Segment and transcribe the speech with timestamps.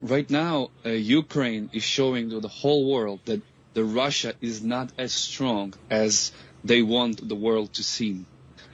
[0.00, 3.42] Right now, uh, Ukraine is showing to the whole world that
[3.74, 6.30] the Russia is not as strong as
[6.62, 8.24] they want the world to see.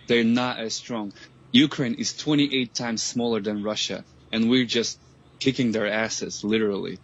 [0.07, 1.15] They're not as strong.
[1.51, 4.99] Ukraine is 28 times smaller than Russia, and we're just
[5.39, 6.99] kicking their asses, literally.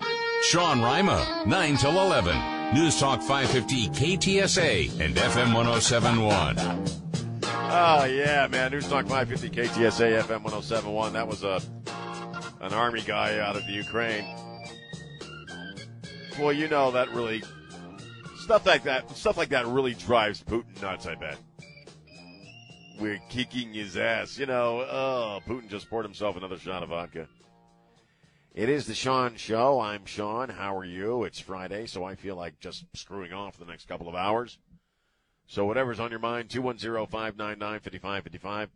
[0.51, 2.75] Sean Rima, 9 till 11.
[2.75, 6.59] News Talk 550 KTSA and FM 1071.
[7.73, 8.73] Oh, yeah, man.
[8.73, 11.15] News Talk 550 KTSA FM 1071.
[11.15, 11.63] That was a
[12.61, 14.25] an army guy out of the Ukraine.
[16.39, 17.43] Well, you know that really
[18.39, 21.39] stuff like that stuff like that really drives Putin nuts, I bet.
[22.99, 24.39] We're kicking his ass.
[24.39, 27.29] You know, oh, Putin just poured himself another shot of vodka.
[28.53, 29.81] It is the Sean Show.
[29.81, 30.49] I'm Sean.
[30.49, 31.25] How are you?
[31.25, 34.59] It's Friday, so I feel like just screwing off for the next couple of hours.
[35.47, 38.69] So whatever's on your mind, 210-599-5555.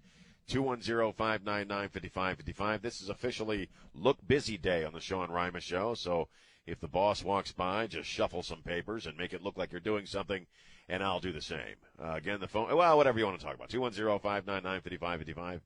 [0.48, 2.82] 210-599-5555.
[2.82, 5.94] This is officially Look Busy Day on the Sean Rima Show.
[5.94, 6.28] So
[6.66, 9.80] if the boss walks by, just shuffle some papers and make it look like you're
[9.80, 10.46] doing something,
[10.88, 11.76] and I'll do the same.
[12.02, 13.70] Uh, again, the phone, well, whatever you want to talk about.
[13.70, 15.60] 210-599-5555.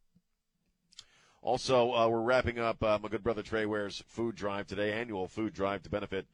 [1.40, 5.28] Also, uh, we're wrapping up uh, my good brother Trey Ware's food drive today, annual
[5.28, 6.26] food drive to benefit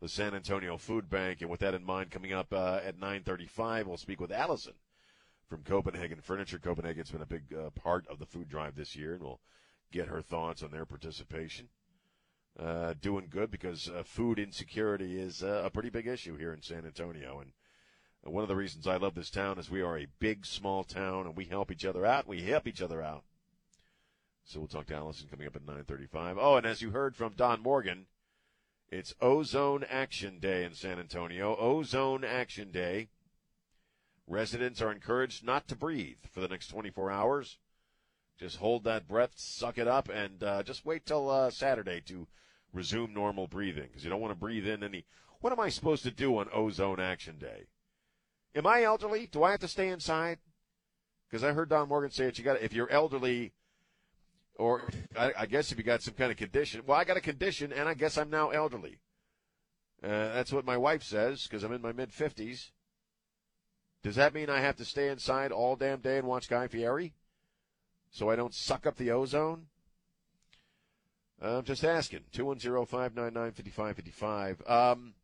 [0.00, 1.40] the San Antonio Food Bank.
[1.40, 4.74] And with that in mind, coming up uh, at 9:35, we'll speak with Allison
[5.48, 6.58] from Copenhagen Furniture.
[6.58, 9.40] Copenhagen's been a big uh, part of the food drive this year, and we'll
[9.90, 11.68] get her thoughts on their participation.
[12.58, 16.60] Uh, doing good because uh, food insecurity is uh, a pretty big issue here in
[16.60, 17.52] San Antonio, and
[18.24, 21.26] one of the reasons I love this town is we are a big, small town,
[21.26, 22.28] and we help each other out.
[22.28, 23.24] We help each other out.
[24.44, 26.36] So we'll talk to Allison coming up at 9:35.
[26.38, 28.06] Oh, and as you heard from Don Morgan,
[28.90, 31.56] it's Ozone Action Day in San Antonio.
[31.56, 33.08] Ozone Action Day.
[34.26, 37.58] Residents are encouraged not to breathe for the next 24 hours.
[38.38, 42.26] Just hold that breath, suck it up, and uh, just wait till uh, Saturday to
[42.72, 45.04] resume normal breathing because you don't want to breathe in any.
[45.40, 47.66] What am I supposed to do on Ozone Action Day?
[48.54, 49.26] Am I elderly?
[49.26, 50.38] Do I have to stay inside?
[51.28, 52.38] Because I heard Don Morgan say it.
[52.38, 53.52] You got if you're elderly,
[54.56, 54.82] or
[55.16, 56.82] I, I, guess if you got some kind of condition.
[56.86, 58.98] Well, I got a condition, and I guess I'm now elderly.
[60.02, 62.72] Uh, that's what my wife says because I'm in my mid fifties.
[64.02, 67.14] Does that mean I have to stay inside all damn day and watch Guy Fieri,
[68.10, 69.66] so I don't suck up the ozone?
[71.40, 72.20] I'm just asking.
[72.32, 74.62] Two one zero five nine nine fifty five fifty five.
[74.68, 75.14] Um,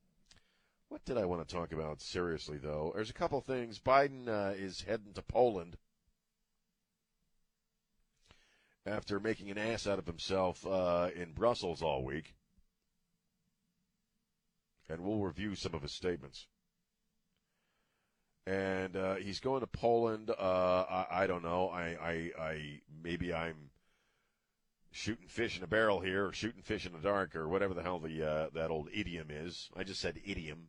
[0.89, 2.93] what did I want to talk about seriously though?
[2.95, 3.79] There's a couple things.
[3.79, 5.77] Biden uh, is heading to Poland
[8.87, 12.35] after making an ass out of himself uh, in Brussels all week.
[14.89, 16.47] And we'll review some of his statements.
[18.49, 20.31] And uh, he's going to Poland.
[20.31, 21.69] Uh, I, I, don't know.
[21.69, 23.69] I, I, I, maybe I'm
[24.91, 27.83] shooting fish in a barrel here, or shooting fish in the dark, or whatever the
[27.83, 29.69] hell the uh, that old idiom is.
[29.77, 30.69] I just said idiom.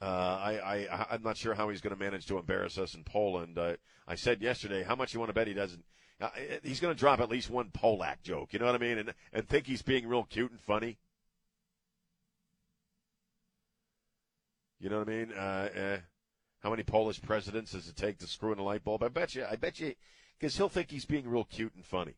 [0.00, 3.04] Uh, I, I, I'm not sure how he's going to manage to embarrass us in
[3.04, 3.58] Poland.
[3.58, 3.74] Uh,
[4.08, 5.84] I said yesterday, how much you want to bet he doesn't?
[6.18, 6.30] Uh,
[6.62, 8.54] he's going to drop at least one Polak joke.
[8.54, 8.96] You know what I mean?
[8.96, 10.96] And and think he's being real cute and funny.
[14.84, 15.32] You know what I mean?
[15.32, 15.96] Uh, uh,
[16.62, 19.02] how many Polish presidents does it take to screw in a light bulb?
[19.02, 19.46] I bet you.
[19.50, 19.94] I bet you,
[20.38, 22.16] because he'll think he's being real cute and funny.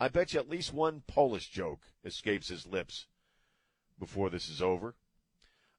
[0.00, 3.08] I bet you at least one Polish joke escapes his lips
[3.98, 4.94] before this is over.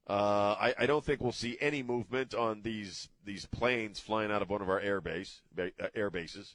[0.08, 4.40] Uh, I, I, don't think we'll see any movement on these these planes flying out
[4.40, 5.66] of one of our air base uh,
[5.96, 6.54] air bases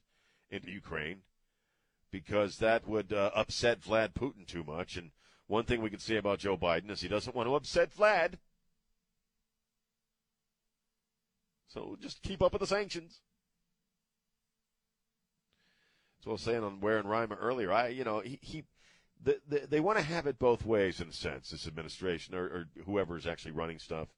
[0.51, 1.17] into Ukraine,
[2.11, 4.95] because that would uh, upset Vlad Putin too much.
[4.95, 5.11] And
[5.47, 8.35] one thing we can say about Joe Biden is he doesn't want to upset Vlad.
[11.73, 13.21] So just keep up with the sanctions.
[16.23, 17.71] So I was saying on Ware and Rima earlier.
[17.71, 18.63] I, you know, he, he
[19.21, 21.49] the, the, they want to have it both ways in a sense.
[21.49, 24.09] This administration or, or whoever is actually running stuff.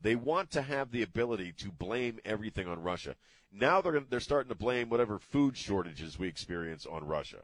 [0.00, 3.16] They want to have the ability to blame everything on Russia.
[3.50, 7.38] Now they're they're starting to blame whatever food shortages we experience on Russia.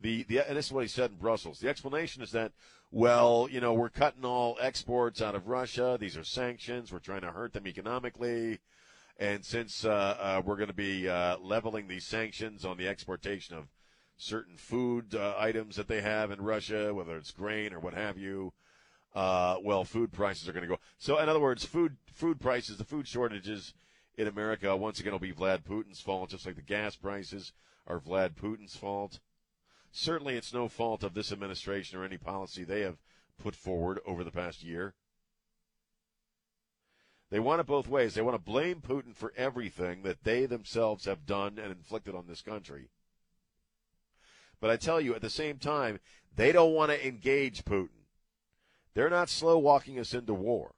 [0.00, 1.60] The, the and this is what he said in Brussels.
[1.60, 2.52] The explanation is that
[2.94, 5.98] well, you know, we're cutting all exports out of Russia.
[6.00, 6.92] These are sanctions.
[6.92, 8.60] We're trying to hurt them economically.
[9.18, 13.56] And since uh, uh, we're going to be uh, leveling these sanctions on the exportation
[13.56, 13.64] of
[14.16, 18.16] certain food uh, items that they have in Russia, whether it's grain or what have
[18.16, 18.52] you.
[19.12, 20.78] Uh, well, food prices are going to go.
[20.98, 23.74] So, in other words, food food prices, the food shortages
[24.16, 27.52] in America, once again, will be Vlad Putin's fault, just like the gas prices
[27.88, 29.18] are Vlad Putin's fault.
[29.96, 32.96] Certainly, it's no fault of this administration or any policy they have
[33.40, 34.92] put forward over the past year.
[37.30, 38.14] They want it both ways.
[38.14, 42.26] They want to blame Putin for everything that they themselves have done and inflicted on
[42.26, 42.88] this country.
[44.60, 46.00] But I tell you, at the same time,
[46.34, 48.08] they don't want to engage Putin.
[48.94, 50.74] They're not slow walking us into war.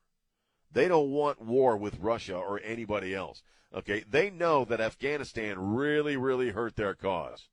[0.70, 3.42] They don't want war with Russia or anybody else.
[3.74, 7.48] Okay, they know that Afghanistan really, really hurt their cause.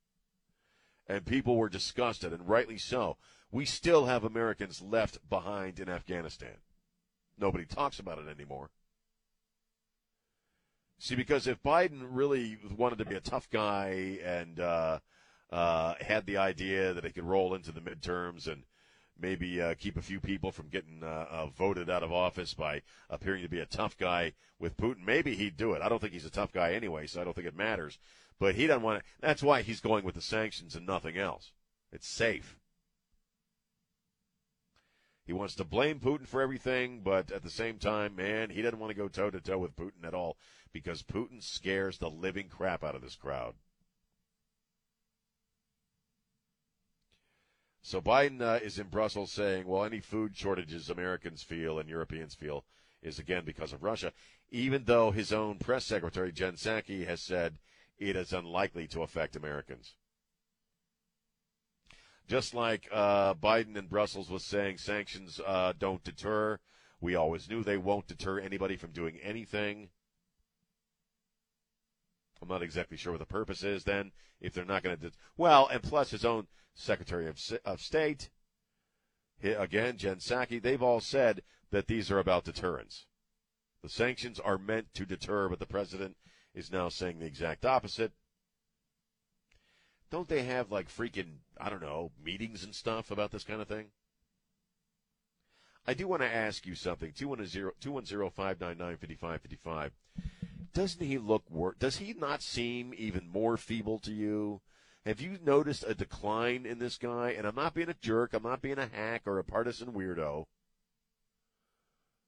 [1.06, 3.18] And people were disgusted, and rightly so.
[3.50, 6.56] We still have Americans left behind in Afghanistan.
[7.38, 8.70] Nobody talks about it anymore.
[10.98, 15.00] See, because if Biden really wanted to be a tough guy and uh,
[15.50, 18.64] uh, had the idea that he could roll into the midterms and
[19.18, 22.82] maybe uh, keep a few people from getting uh, uh, voted out of office by
[23.10, 25.04] appearing to be a tough guy with Putin.
[25.04, 25.82] Maybe he'd do it.
[25.82, 27.98] I don't think he's a tough guy anyway, so I don't think it matters.
[28.38, 29.04] But he doesn't want to.
[29.20, 31.52] That's why he's going with the sanctions and nothing else.
[31.92, 32.58] It's safe.
[35.26, 38.78] He wants to blame Putin for everything, but at the same time, man, he doesn't
[38.78, 40.36] want to go toe to toe with Putin at all
[40.72, 43.54] because Putin scares the living crap out of this crowd.
[47.80, 52.34] So Biden uh, is in Brussels saying, well, any food shortages Americans feel and Europeans
[52.34, 52.64] feel
[53.02, 54.12] is again because of Russia,
[54.50, 57.58] even though his own press secretary, Jen Psaki, has said
[57.98, 59.94] it is unlikely to affect Americans.
[62.26, 66.58] Just like uh, Biden in Brussels was saying sanctions uh, don't deter,
[67.00, 69.90] we always knew they won't deter anybody from doing anything.
[72.40, 75.10] I'm not exactly sure what the purpose is then if they're not going to.
[75.10, 78.30] De- well, and plus his own Secretary of, of State,
[79.42, 83.06] again, Jen Psaki, they've all said that these are about deterrence.
[83.82, 86.16] The sanctions are meant to deter, but the president
[86.54, 88.12] is now saying the exact opposite.
[90.10, 93.68] Don't they have like freaking, I don't know, meetings and stuff about this kind of
[93.68, 93.86] thing?
[95.86, 97.12] I do want to ask you something.
[97.12, 99.92] 210 599 5555
[100.74, 101.76] doesn't he look worse?
[101.78, 104.60] Does he not seem even more feeble to you?
[105.06, 107.30] Have you noticed a decline in this guy?
[107.30, 108.34] And I'm not being a jerk.
[108.34, 110.46] I'm not being a hack or a partisan weirdo.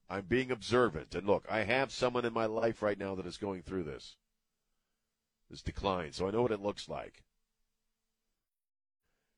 [0.08, 1.14] I'm being observant.
[1.14, 4.16] And look, I have someone in my life right now that is going through this,
[5.50, 6.12] this decline.
[6.12, 7.24] So I know what it looks like.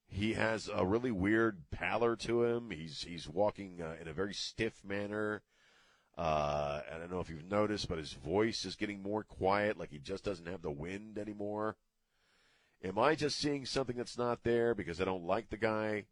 [0.06, 2.70] He has a really weird pallor to him.
[2.70, 5.42] He's he's walking uh, in a very stiff manner.
[6.16, 9.90] Uh, I don't know if you've noticed, but his voice is getting more quiet, like
[9.90, 11.76] he just doesn't have the wind anymore.
[12.82, 16.06] Am I just seeing something that's not there because I don't like the guy?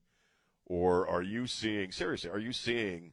[0.65, 3.13] Or are you seeing, seriously, are you seeing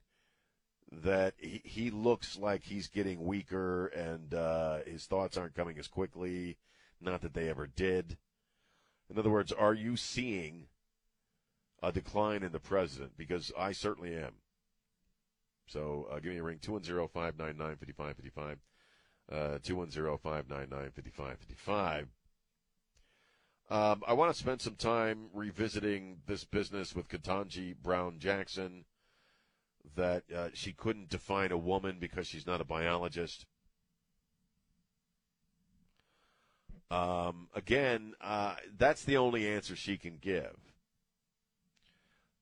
[1.01, 5.87] that he, he looks like he's getting weaker and uh, his thoughts aren't coming as
[5.87, 6.57] quickly?
[7.01, 8.17] Not that they ever did.
[9.09, 10.67] In other words, are you seeing
[11.81, 13.17] a decline in the president?
[13.17, 14.33] Because I certainly am.
[15.67, 18.57] So uh, give me a ring, 210-599-5555,
[19.31, 22.07] uh, 210-599-5555.
[23.69, 28.85] Um, I want to spend some time revisiting this business with Ketanji Brown Jackson
[29.95, 33.45] that uh, she couldn't define a woman because she's not a biologist.
[36.89, 40.55] Um, again, uh, that's the only answer she can give.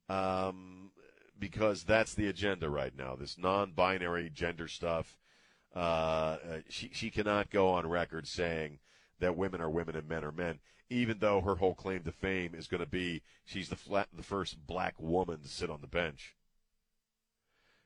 [0.10, 0.92] Um,
[1.40, 3.16] because that's the agenda right now.
[3.16, 5.18] This non-binary gender stuff.
[5.74, 8.80] Uh, she she cannot go on record saying
[9.20, 12.54] that women are women and men are men, even though her whole claim to fame
[12.54, 15.88] is going to be she's the flat, the first black woman to sit on the
[15.88, 16.36] bench.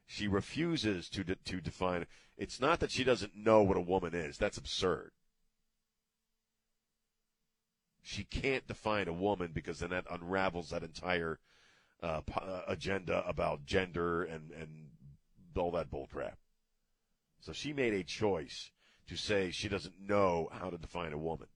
[0.05, 2.05] She refuses to de- to define.
[2.37, 4.37] It's not that she doesn't know what a woman is.
[4.37, 5.11] That's absurd.
[8.01, 11.39] She can't define a woman because then that unravels that entire
[12.03, 14.89] uh, uh, agenda about gender and, and
[15.57, 16.35] all that bullcrap.
[17.39, 18.71] So she made a choice
[19.07, 21.47] to say she doesn't know how to define a woman.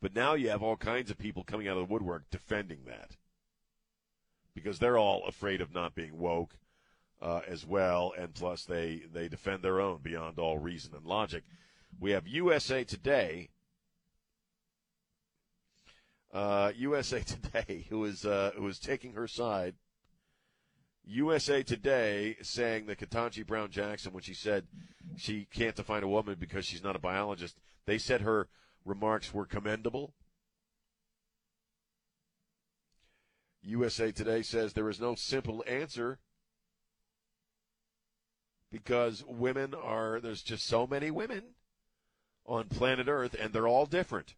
[0.00, 3.16] But now you have all kinds of people coming out of the woodwork defending that
[4.56, 6.58] because they're all afraid of not being woke
[7.22, 11.44] uh, as well, and plus they they defend their own beyond all reason and logic.
[12.00, 13.50] We have USA Today
[16.36, 19.74] uh, USA Today, who is uh, who is taking her side.
[21.04, 24.66] USA Today saying that Ketanji Brown Jackson, when she said
[25.16, 28.48] she can't define a woman because she's not a biologist, they said her
[28.84, 30.12] remarks were commendable.
[33.66, 36.18] USA Today says there is no simple answer
[38.70, 41.42] because women are, there's just so many women
[42.46, 44.34] on planet Earth, and they're all different.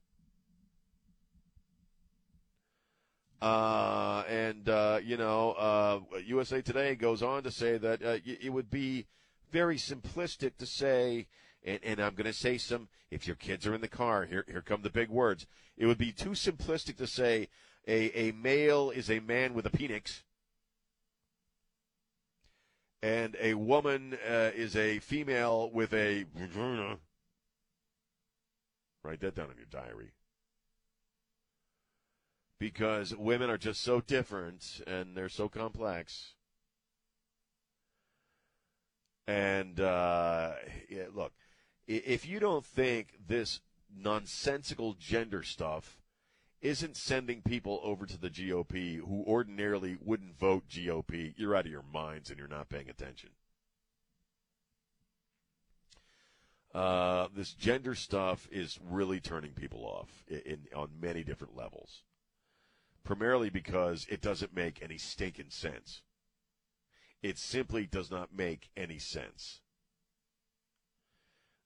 [3.41, 8.53] Uh, and, uh, you know, uh, USA Today goes on to say that uh, it
[8.53, 9.07] would be
[9.53, 11.29] very simplistic to say,
[11.65, 14.45] and, and I'm going to say some, if your kids are in the car, here,
[14.49, 15.47] here come the big words.
[15.77, 17.49] It would be too simplistic to say
[17.88, 20.23] a, a male is a man with a penis
[23.02, 26.99] and a woman uh, is a female with a vagina.
[29.04, 30.12] Write that down in your diary.
[32.59, 36.35] Because women are just so different and they're so complex.
[39.28, 40.54] And uh,
[40.88, 41.33] yeah, look,
[41.87, 43.61] if you don't think this
[43.97, 45.98] nonsensical gender stuff
[46.61, 51.73] isn't sending people over to the GOP who ordinarily wouldn't vote GOP, you're out of
[51.73, 53.31] your minds and you're not paying attention.
[56.75, 62.03] Uh, this gender stuff is really turning people off in, in, on many different levels.
[63.05, 66.03] Primarily because it doesn't make any stinking sense.
[67.23, 69.61] It simply does not make any sense.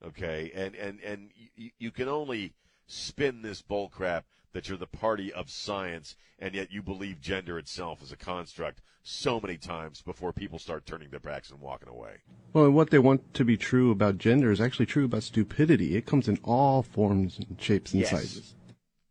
[0.05, 2.55] Okay, and and and you, you can only
[2.87, 4.23] spin this bullcrap
[4.53, 8.81] that you're the party of science, and yet you believe gender itself is a construct
[9.03, 12.19] so many times before people start turning their backs and walking away.
[12.53, 15.97] Well, and what they want to be true about gender is actually true about stupidity.
[15.97, 18.11] It comes in all forms and shapes and yes.
[18.11, 18.55] sizes.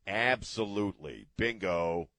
[0.07, 1.27] Absolutely.
[1.37, 2.09] Bingo.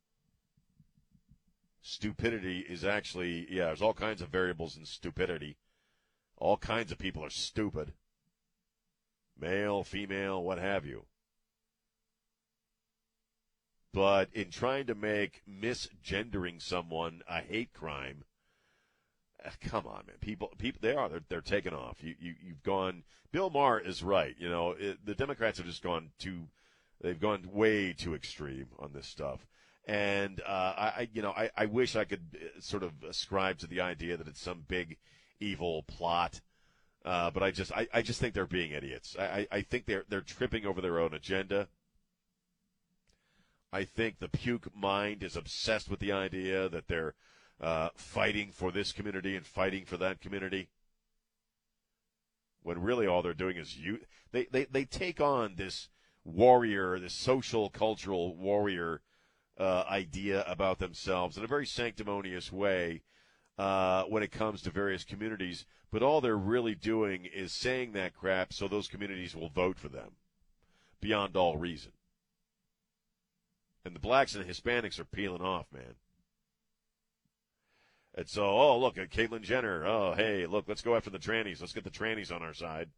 [1.80, 5.56] Stupidity is actually, yeah, there's all kinds of variables in stupidity.
[6.36, 7.92] All kinds of people are stupid.
[9.38, 11.06] Male, female, what have you.
[13.92, 18.24] But in trying to make misgendering someone a hate crime,
[19.44, 20.16] uh, come on, man.
[20.20, 21.08] People, people, they are.
[21.08, 22.02] They're, they're taking off.
[22.02, 23.02] You, you, you've gone.
[23.32, 24.34] Bill Maher is right.
[24.38, 26.48] You know, it, the Democrats have just gone too.
[27.02, 29.46] They've gone way too extreme on this stuff.
[29.84, 33.66] And uh, I, you know, I, I wish I could uh, sort of ascribe to
[33.66, 34.96] the idea that it's some big
[35.40, 36.40] evil plot.
[37.04, 39.16] Uh, but I just, I, I just think they're being idiots.
[39.18, 41.66] I, I think they're they're tripping over their own agenda.
[43.72, 47.14] I think the puke mind is obsessed with the idea that they're
[47.60, 50.68] uh, fighting for this community and fighting for that community.
[52.62, 54.00] When really all they're doing is you
[54.30, 55.88] they, they, they take on this
[56.24, 59.00] warrior, this social cultural warrior
[59.58, 63.02] uh, idea about themselves in a very sanctimonious way
[63.58, 65.66] uh, when it comes to various communities.
[65.90, 69.88] But all they're really doing is saying that crap so those communities will vote for
[69.88, 70.12] them
[71.00, 71.92] beyond all reason.
[73.84, 75.94] And the blacks and the Hispanics are peeling off, man.
[78.14, 79.86] And so, oh, look at Caitlyn Jenner.
[79.86, 81.60] Oh, hey, look, let's go after the trannies.
[81.60, 82.90] Let's get the trannies on our side.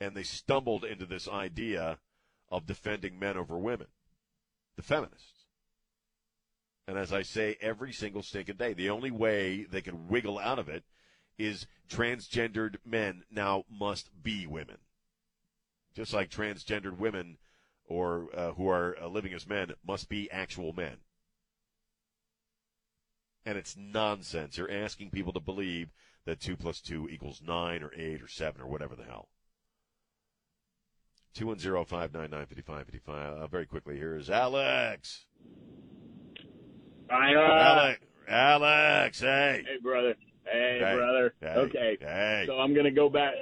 [0.00, 1.98] And they stumbled into this idea
[2.50, 3.86] of defending men over women,
[4.76, 5.46] the feminists.
[6.86, 10.58] And as I say every single stinking day, the only way they can wiggle out
[10.58, 10.84] of it
[11.38, 14.76] is transgendered men now must be women.
[15.96, 17.38] Just like transgendered women
[17.86, 20.96] or uh, who are uh, living as men must be actual men.
[23.46, 24.56] And it's nonsense.
[24.56, 25.90] You're asking people to believe
[26.24, 29.28] that 2 plus 2 equals 9 or 8 or 7 or whatever the hell.
[31.36, 33.08] 210-599-5555.
[33.08, 35.26] Uh, very quickly, here is Alex.
[37.10, 38.00] Hi, uh, Alex.
[38.26, 39.62] Alex, hey.
[39.66, 40.14] Hey, brother.
[40.44, 40.94] Hey, Hey.
[40.96, 41.34] brother.
[41.40, 41.48] Hey.
[41.48, 41.98] Okay.
[42.00, 42.44] Hey.
[42.46, 43.34] So I'm going to go back.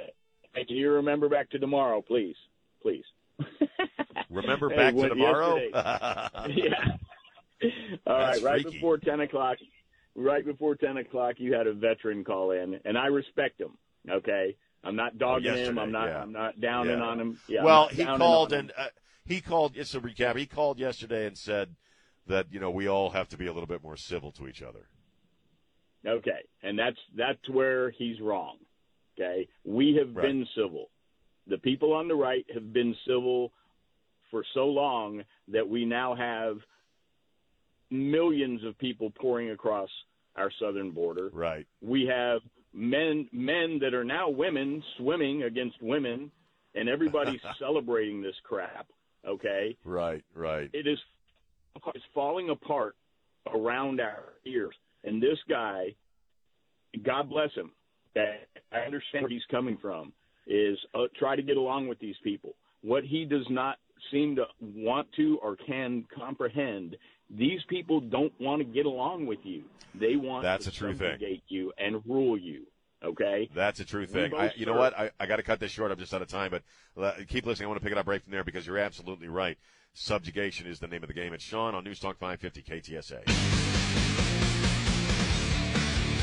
[0.53, 2.35] Hey, can you remember back to tomorrow, please?
[2.81, 3.05] Please.
[4.29, 5.57] Remember Hey, back to tomorrow?
[6.49, 6.97] yeah.
[8.07, 8.77] All right, right freaky.
[8.77, 9.57] before 10 o'clock,
[10.15, 13.77] right before 10 o'clock, you had a veteran call in, and I respect him.
[14.09, 14.55] Okay.
[14.83, 15.79] I'm not dogging him.
[15.79, 16.07] I'm not.
[16.07, 16.21] yeah.
[16.21, 17.05] I'm not downing Yeah.
[17.05, 17.39] on him.
[17.47, 18.87] Yeah, well, he called and uh,
[19.25, 19.77] he called.
[19.77, 21.75] It's a recap, he called yesterday and said
[22.27, 24.61] that you know we all have to be a little bit more civil to each
[24.61, 24.87] other.
[26.05, 28.57] Okay, and that's that's where he's wrong.
[29.17, 30.23] Okay, we have Right.
[30.27, 30.89] been civil.
[31.47, 33.51] The people on the right have been civil
[34.31, 36.57] for so long that we now have
[37.91, 39.89] millions of people pouring across
[40.35, 41.29] our southern border.
[41.31, 41.67] Right.
[41.81, 42.41] We have
[42.73, 46.31] men men that are now women swimming against women,
[46.75, 48.87] and everybody's celebrating this crap.
[49.25, 50.23] Okay, Right.
[50.35, 50.69] Right.
[50.73, 50.97] it is
[51.93, 52.95] it's falling apart
[53.53, 54.75] around our ears.
[55.03, 55.95] And this guy,
[57.03, 57.71] God bless him,
[58.15, 60.13] I understand where he's coming from,
[60.47, 62.55] is uh, try to get along with these people.
[62.81, 63.77] What he does not
[64.11, 66.97] seem to want to or can comprehend,
[67.29, 69.63] these people don't want to get along with you.
[69.95, 71.11] They want That's to a true thing.
[71.11, 72.63] subjugate you and rule you.
[73.03, 73.49] Okay.
[73.53, 74.33] That's a true thing.
[74.33, 74.97] I, you know what?
[74.97, 75.91] I, I got to cut this short.
[75.91, 76.63] I'm just out of time, but
[77.01, 77.65] uh, keep listening.
[77.65, 79.57] I want to pick it up right from there because you're absolutely right.
[79.93, 81.33] Subjugation is the name of the game.
[81.33, 83.82] It's Sean on News Talk 550 KTSA.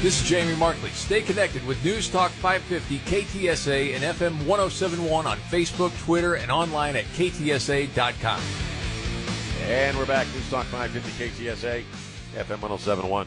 [0.02, 0.88] This is Jamie Markley.
[0.92, 6.96] Stay connected with News Talk 550, KTSA, and FM 1071 on Facebook, Twitter, and online
[6.96, 8.40] at ktsa.com.
[9.64, 10.26] And we're back.
[10.28, 11.84] News Talk 550 KTSA,
[12.34, 13.26] FM 1071.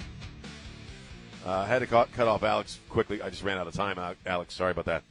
[1.46, 3.22] Uh, had to cut, off Alex quickly.
[3.22, 4.56] I just ran out of time, Alex.
[4.56, 5.03] Sorry about that.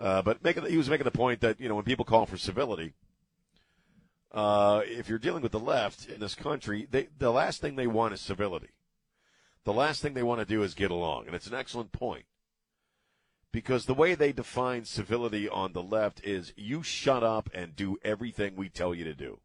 [0.00, 2.38] Uh, but making, he was making the point that, you know, when people call for
[2.38, 2.94] civility,
[4.32, 7.86] uh, if you're dealing with the left in this country, they, the last thing they
[7.86, 8.70] want is civility.
[9.64, 11.26] The last thing they want to do is get along.
[11.26, 12.26] And it's an excellent point.
[13.50, 17.96] Because the way they define civility on the left is you shut up and do
[18.02, 19.38] everything we tell you to do.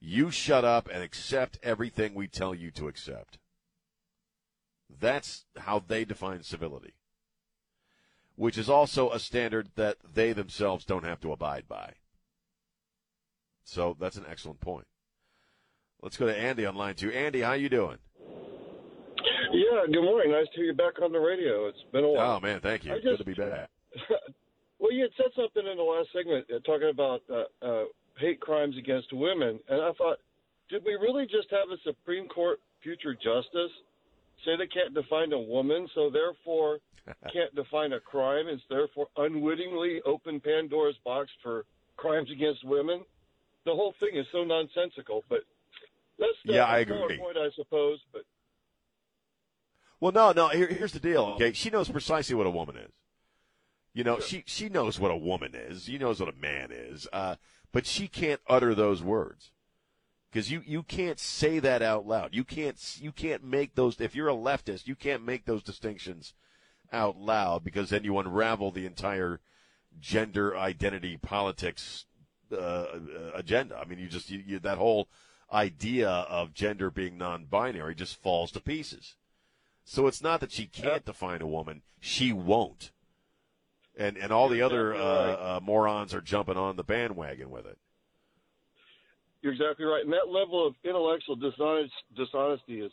[0.00, 3.38] You shut up and accept everything we tell you to accept.
[5.00, 6.94] That's how they define civility,
[8.36, 11.94] which is also a standard that they themselves don't have to abide by.
[13.64, 14.86] So that's an excellent point.
[16.06, 17.10] Let's go to Andy on line two.
[17.10, 17.98] Andy, how you doing?
[19.50, 20.30] Yeah, good morning.
[20.30, 21.66] Nice to hear you back on the radio.
[21.66, 22.36] It's been a while.
[22.36, 22.92] Oh man, thank you.
[22.92, 23.68] I Good to be back.
[24.78, 27.84] well, you had said something in the last segment uh, talking about uh, uh,
[28.20, 30.18] hate crimes against women, and I thought,
[30.70, 33.74] did we really just have a Supreme Court future justice
[34.44, 36.78] say they can't define a woman, so therefore
[37.32, 41.64] can't define a crime, and therefore unwittingly open Pandora's box for
[41.96, 43.00] crimes against women?
[43.64, 45.40] The whole thing is so nonsensical, but
[46.18, 47.18] that's Yeah, I agree.
[47.18, 47.98] point, I suppose.
[48.12, 48.22] But
[50.00, 50.48] Well, no, no.
[50.48, 51.24] Here, here's the deal.
[51.36, 52.92] Okay, she knows precisely what a woman is.
[53.92, 55.84] You know, she she knows what a woman is.
[55.84, 57.08] She knows what a man is.
[57.12, 57.36] Uh,
[57.72, 59.50] but she can't utter those words
[60.30, 62.34] because you you can't say that out loud.
[62.34, 64.00] You can't you can't make those.
[64.00, 66.34] If you're a leftist, you can't make those distinctions
[66.92, 69.40] out loud because then you unravel the entire
[69.98, 72.04] gender identity politics
[72.52, 72.86] uh,
[73.34, 73.76] agenda.
[73.76, 75.08] I mean, you just you, you, that whole
[75.52, 79.14] idea of gender being non-binary just falls to pieces.
[79.84, 82.90] So it's not that she can't define a woman; she won't.
[83.96, 87.78] And and all the other uh, uh, morons are jumping on the bandwagon with it.
[89.42, 90.02] You're exactly right.
[90.02, 92.90] And that level of intellectual dishonest, dishonesty is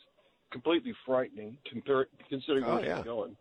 [0.52, 2.96] completely frightening compar- considering Oh, where yeah.
[2.98, 3.36] she's going.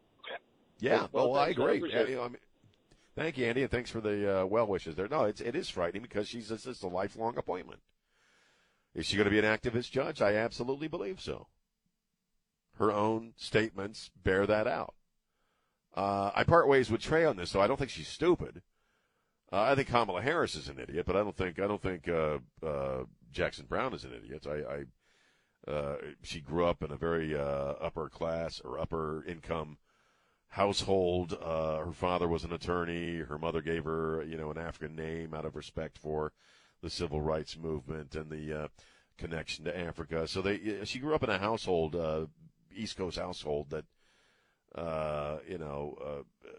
[0.80, 1.78] Yeah, Well, well, I I agree.
[1.78, 2.02] appreciate.
[2.02, 2.38] Yeah, you know, I mean,
[3.16, 5.08] thank you, Andy, and thanks for the uh, well wishes there.
[5.08, 7.80] No, it's it is frightening because she's it's, it's a lifelong appointment.
[8.96, 10.22] Is she going to be an activist judge?
[10.22, 11.48] I absolutely believe so.
[12.78, 14.96] Her own statements bear that out.
[15.96, 17.62] Uh, I part ways with Trey on this, though.
[17.62, 18.62] I don't think she's stupid.
[19.52, 22.08] Uh, I think Kamala Harris is an idiot, but I don't think I don't think
[22.08, 24.48] uh, uh, Jackson Brown is an idiot.
[24.48, 29.78] I, I uh, she grew up in a very uh, upper class or upper income
[30.48, 31.38] household.
[31.40, 33.18] Her father was an attorney.
[33.20, 36.34] Her mother gave her, you know, an African name out of respect for
[36.84, 38.68] the civil rights movement and the uh,
[39.18, 40.28] connection to Africa.
[40.28, 42.26] So they, she grew up in a household, uh,
[42.76, 43.86] East Coast household that,
[44.76, 46.50] uh, you know, uh,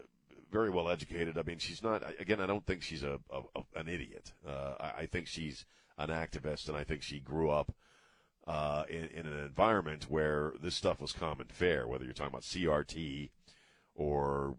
[0.51, 1.37] very well educated.
[1.37, 2.03] I mean, she's not.
[2.19, 4.33] Again, I don't think she's a, a, a an idiot.
[4.47, 5.65] Uh, I, I think she's
[5.97, 7.73] an activist, and I think she grew up
[8.47, 11.87] uh, in, in an environment where this stuff was common fare.
[11.87, 13.29] Whether you're talking about CRT
[13.95, 14.55] or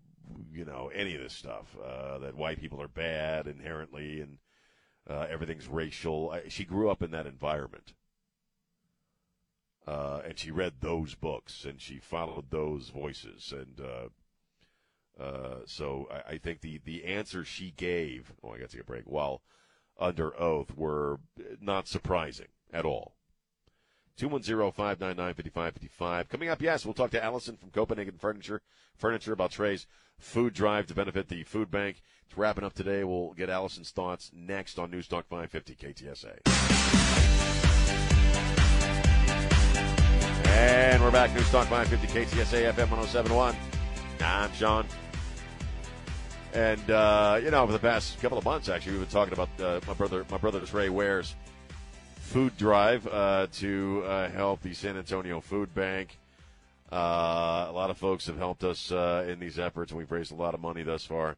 [0.53, 1.75] you know any of this stuff,
[2.21, 4.39] that white people are bad inherently, and
[5.09, 6.31] uh, everything's racial.
[6.31, 7.95] I, she grew up in that environment.
[9.87, 14.09] Uh, and she read those books and she followed those voices and uh,
[15.23, 18.83] uh, so I, I think the, the answers she gave oh I got to take
[18.83, 19.43] a break while
[19.97, 21.21] under oath were
[21.61, 23.15] not surprising at all
[24.19, 28.63] 210-599-5555 coming up yes we'll talk to Allison from Copenhagen Furniture
[28.97, 29.87] Furniture about Trey's
[30.19, 34.31] food drive to benefit the food bank it's wrapping up today we'll get Allison's thoughts
[34.35, 37.47] next on News Talk 550 KTSA
[40.57, 41.35] And we're back.
[41.35, 43.55] News Talk 550 KTSA FM 1071.
[44.23, 44.87] I'm Sean.
[46.55, 49.51] And, uh, you know, over the past couple of months, actually, we've been talking about
[49.61, 51.35] uh, my brother, my brother Trey Ware's
[52.17, 56.19] food drive uh, to uh, help the San Antonio Food Bank.
[56.91, 60.33] Uh, a lot of folks have helped us uh, in these efforts, and we've raised
[60.33, 61.37] a lot of money thus far.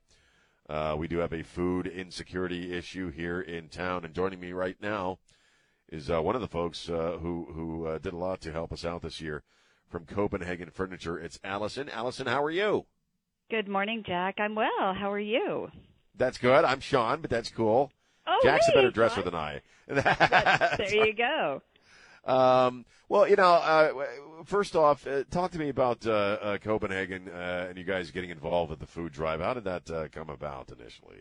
[0.69, 4.77] Uh, we do have a food insecurity issue here in town, and joining me right
[4.83, 5.19] now
[5.91, 8.73] is uh, one of the folks uh, who who uh, did a lot to help
[8.73, 9.43] us out this year
[9.89, 11.19] from Copenhagen Furniture.
[11.19, 11.89] It's Allison.
[11.89, 12.85] Allison, how are you?
[13.51, 14.35] Good morning, Jack.
[14.39, 14.93] I'm well.
[14.93, 15.71] How are you?
[16.15, 16.65] That's good.
[16.67, 17.91] I'm Sean, but that's cool.
[18.27, 19.25] Oh, Jack's hey, a better dresser Sean.
[19.25, 19.63] than I.
[20.77, 21.63] There you go.
[22.29, 23.93] Um, well, you know, uh,
[24.45, 28.31] first off, uh, talk to me about uh, uh, Copenhagen uh, and you guys getting
[28.31, 29.41] involved with the food drive.
[29.41, 31.19] How did that uh, come about initially?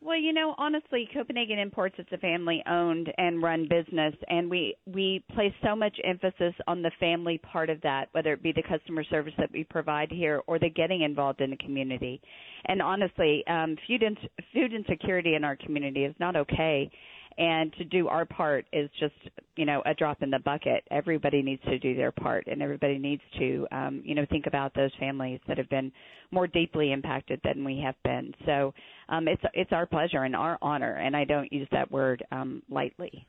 [0.00, 5.24] Well, you know, honestly, Copenhagen Imports it's a family-owned and run business, and we we
[5.34, 9.02] place so much emphasis on the family part of that, whether it be the customer
[9.04, 12.20] service that we provide here or the getting involved in the community.
[12.66, 14.14] And honestly, um, food in,
[14.52, 16.90] food insecurity in our community is not okay.
[17.36, 19.14] And to do our part is just,
[19.56, 20.84] you know, a drop in the bucket.
[20.90, 24.72] Everybody needs to do their part, and everybody needs to, um, you know, think about
[24.74, 25.90] those families that have been
[26.30, 28.34] more deeply impacted than we have been.
[28.46, 28.72] So
[29.08, 32.62] um, it's it's our pleasure and our honor, and I don't use that word um,
[32.70, 33.26] lightly.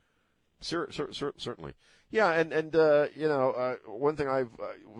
[0.62, 1.74] Cer- cer- cer- certainly.
[2.12, 4.52] Yeah, and and uh, you know, uh, one thing I've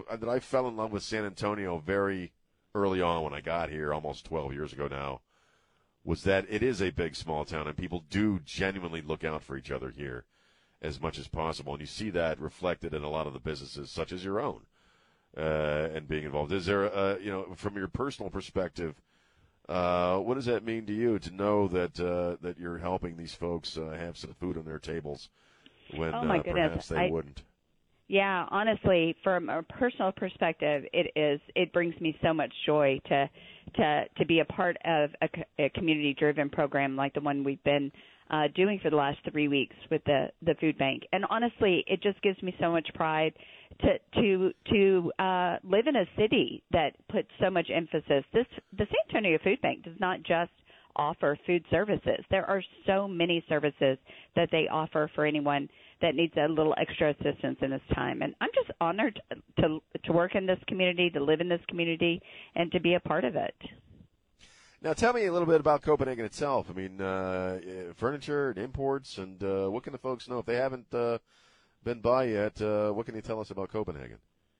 [0.10, 2.34] uh, that I fell in love with San Antonio very
[2.74, 5.22] early on when I got here, almost 12 years ago now,
[6.06, 9.58] was that it is a big small town, and people do genuinely look out for
[9.58, 10.24] each other here
[10.82, 13.90] as much as possible, and you see that reflected in a lot of the businesses,
[13.90, 14.62] such as your own,
[15.36, 16.52] uh, and being involved.
[16.54, 18.94] Is there, uh, you know, from your personal perspective?
[19.68, 23.34] Uh, what does that mean to you to know that uh, that you're helping these
[23.34, 25.30] folks uh, have some food on their tables
[25.96, 26.68] when Oh, my uh, goodness.
[26.68, 27.42] perhaps they I- wouldn't?
[28.08, 33.30] Yeah, honestly, from a personal perspective, it is it brings me so much joy to
[33.78, 37.92] to to be a part of a, a community-driven program like the one we've been
[38.30, 41.04] uh, doing for the last three weeks with the the food bank.
[41.14, 43.34] And honestly, it just gives me so much pride
[43.82, 48.24] to to to uh, live in a city that puts so much emphasis.
[48.34, 48.46] This
[48.78, 50.52] the San Antonio Food Bank does not just
[50.96, 52.24] offer food services.
[52.30, 53.98] There are so many services
[54.36, 55.68] that they offer for anyone
[56.02, 58.22] that needs a little extra assistance in this time.
[58.22, 59.22] And I'm just honored
[59.60, 62.22] to to work in this community, to live in this community,
[62.56, 63.56] and to be a part of it.
[64.82, 66.68] Now, tell me a little bit about Copenhagen itself.
[66.70, 67.60] I mean, uh,
[67.96, 71.18] furniture and imports, and uh, what can the folks know if they haven't uh,
[71.84, 72.62] been by yet?
[72.62, 74.18] Uh, what can you tell us about Copenhagen?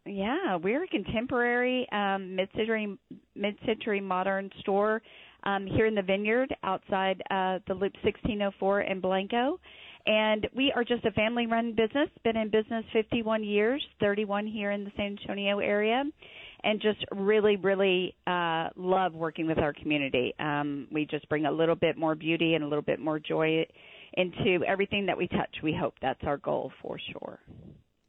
[0.08, 2.98] Yeah, we're a contemporary um, mid-century
[3.36, 5.02] mid-century modern store
[5.44, 9.60] um, here in the Vineyard outside uh, the Loop 1604 in Blanco.
[10.08, 14.72] And we are just a family run business, been in business 51 years, 31 here
[14.72, 16.04] in the San Antonio area,
[16.64, 20.34] and just really, really uh, love working with our community.
[20.40, 23.66] Um, we just bring a little bit more beauty and a little bit more joy
[24.14, 25.56] into everything that we touch.
[25.64, 27.40] We hope that's our goal for sure.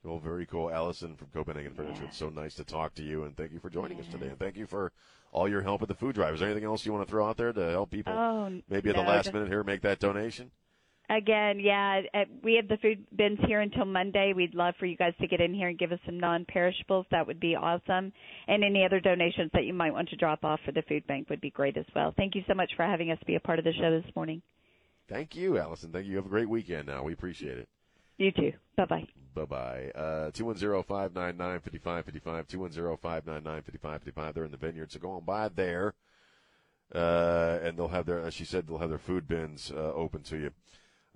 [0.04, 0.70] Well, very cool.
[0.70, 2.04] Allison from Copenhagen Furniture.
[2.04, 4.28] It's so nice to talk to you, and thank you for joining us today.
[4.28, 4.92] And thank you for
[5.32, 6.34] all your help at the food drive.
[6.34, 8.90] Is there anything else you want to throw out there to help people Oh, maybe
[8.90, 10.50] at no, the last minute here make that donation?
[11.08, 14.32] Again, yeah, uh, we have the food bins here until Monday.
[14.34, 17.06] We'd love for you guys to get in here and give us some non-perishables.
[17.12, 18.12] That would be awesome.
[18.48, 21.30] And any other donations that you might want to drop off for the food bank
[21.30, 22.12] would be great as well.
[22.16, 24.42] Thank you so much for having us be a part of the show this morning.
[25.08, 25.92] Thank you, Allison.
[25.92, 26.16] Thank you.
[26.16, 27.04] Have a great weekend now.
[27.04, 27.68] We appreciate it.
[28.18, 28.52] You too.
[28.76, 29.06] Bye bye.
[29.36, 29.90] Bye bye.
[29.94, 32.48] Uh, 210 599 5555.
[32.48, 34.34] 210 599 5555.
[34.34, 35.94] They're in the vineyard, so go on by there.
[36.92, 40.22] Uh, and they'll have their, as she said, they'll have their food bins uh, open
[40.22, 40.50] to you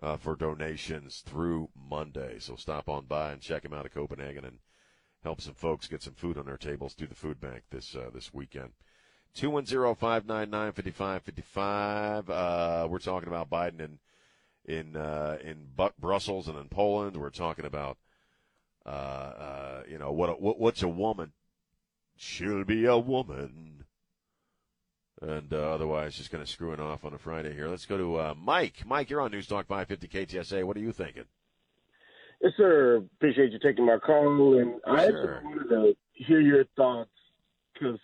[0.02, 2.38] uh, for donations through Monday.
[2.38, 4.58] So stop on by and check them out at Copenhagen and
[5.22, 8.10] help some folks get some food on their tables through the food bank this uh,
[8.12, 8.70] this weekend.
[9.36, 12.28] 210-599-5555.
[12.28, 13.98] Uh, we're talking about Biden in
[14.66, 17.16] in uh, in Brussels and in Poland.
[17.16, 17.96] We're talking about
[18.84, 21.32] uh, uh, you know what, a, what what's a woman?
[22.16, 23.79] She'll be a woman.
[25.22, 27.68] And uh, otherwise, just kind of screwing off on a Friday here.
[27.68, 28.82] Let's go to uh, Mike.
[28.86, 30.64] Mike, you're on News Talk 550 KTSA.
[30.64, 31.24] What are you thinking?
[32.40, 32.96] Yes, sir.
[33.16, 35.42] Appreciate you taking my call, and I Sure.
[35.44, 37.10] wanted to hear your thoughts
[37.74, 37.98] because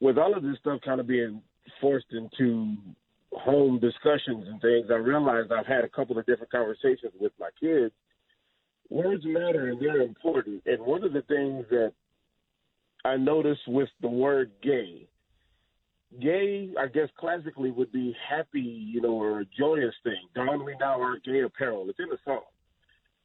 [0.00, 1.40] with all of this stuff kind of being
[1.80, 2.74] forced into
[3.32, 7.50] home discussions and things, I realized I've had a couple of different conversations with my
[7.60, 7.94] kids.
[8.88, 11.92] Words matter and they're important, and one of the things that
[13.04, 15.08] I noticed with the word gay.
[16.20, 20.28] Gay, I guess classically would be happy, you know, or a joyous thing.
[20.34, 21.86] Don we now our gay apparel.
[21.88, 22.42] It's in the song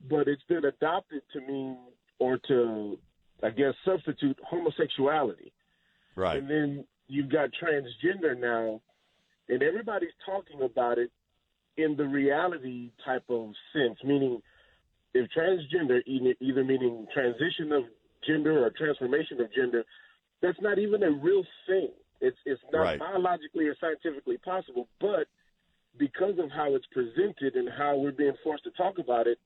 [0.10, 1.78] but it's been adopted to mean
[2.20, 2.98] or to,
[3.44, 5.52] I guess, substitute homosexuality.
[6.16, 6.38] Right.
[6.38, 8.82] And then you've got transgender now,
[9.50, 11.12] and everybody's talking about it
[11.78, 14.42] in the reality type of sense, meaning
[15.14, 17.84] if transgender, either, either meaning transition of
[18.26, 19.84] gender or transformation of gender,
[20.42, 21.90] that's not even a real thing.
[22.22, 23.00] It's it's not Right.
[23.00, 25.28] biologically or scientifically possible, but
[25.98, 29.40] because of how it's presented and how we're being forced to talk about it,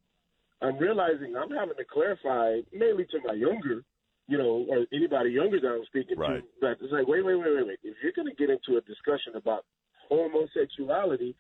[0.62, 3.84] I'm realizing I'm having to clarify, mainly to my younger,
[4.28, 6.42] you know, or anybody younger that I'm speaking Right.
[6.42, 7.80] to, that it's like, wait, wait, wait, wait, wait.
[7.84, 9.66] If you're going to get into a discussion about
[10.08, 11.36] homosexuality,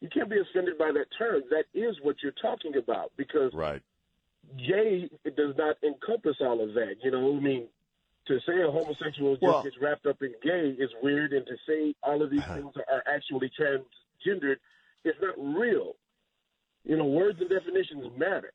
[0.00, 1.42] you can't be offended by that term.
[1.50, 3.82] That is what you're talking about because Right.
[4.58, 6.96] gay it does not encompass all of that.
[7.02, 7.68] You know, what I mean,
[8.26, 11.56] to say a homosexual just Well- gets wrapped up in gay is weird, and to
[11.66, 14.56] say all of these things are actually transgendered
[15.04, 15.96] is not real.
[16.84, 18.52] You know, words and definitions matter.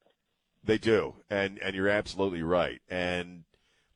[0.63, 2.82] They do, and and you're absolutely right.
[2.89, 3.43] And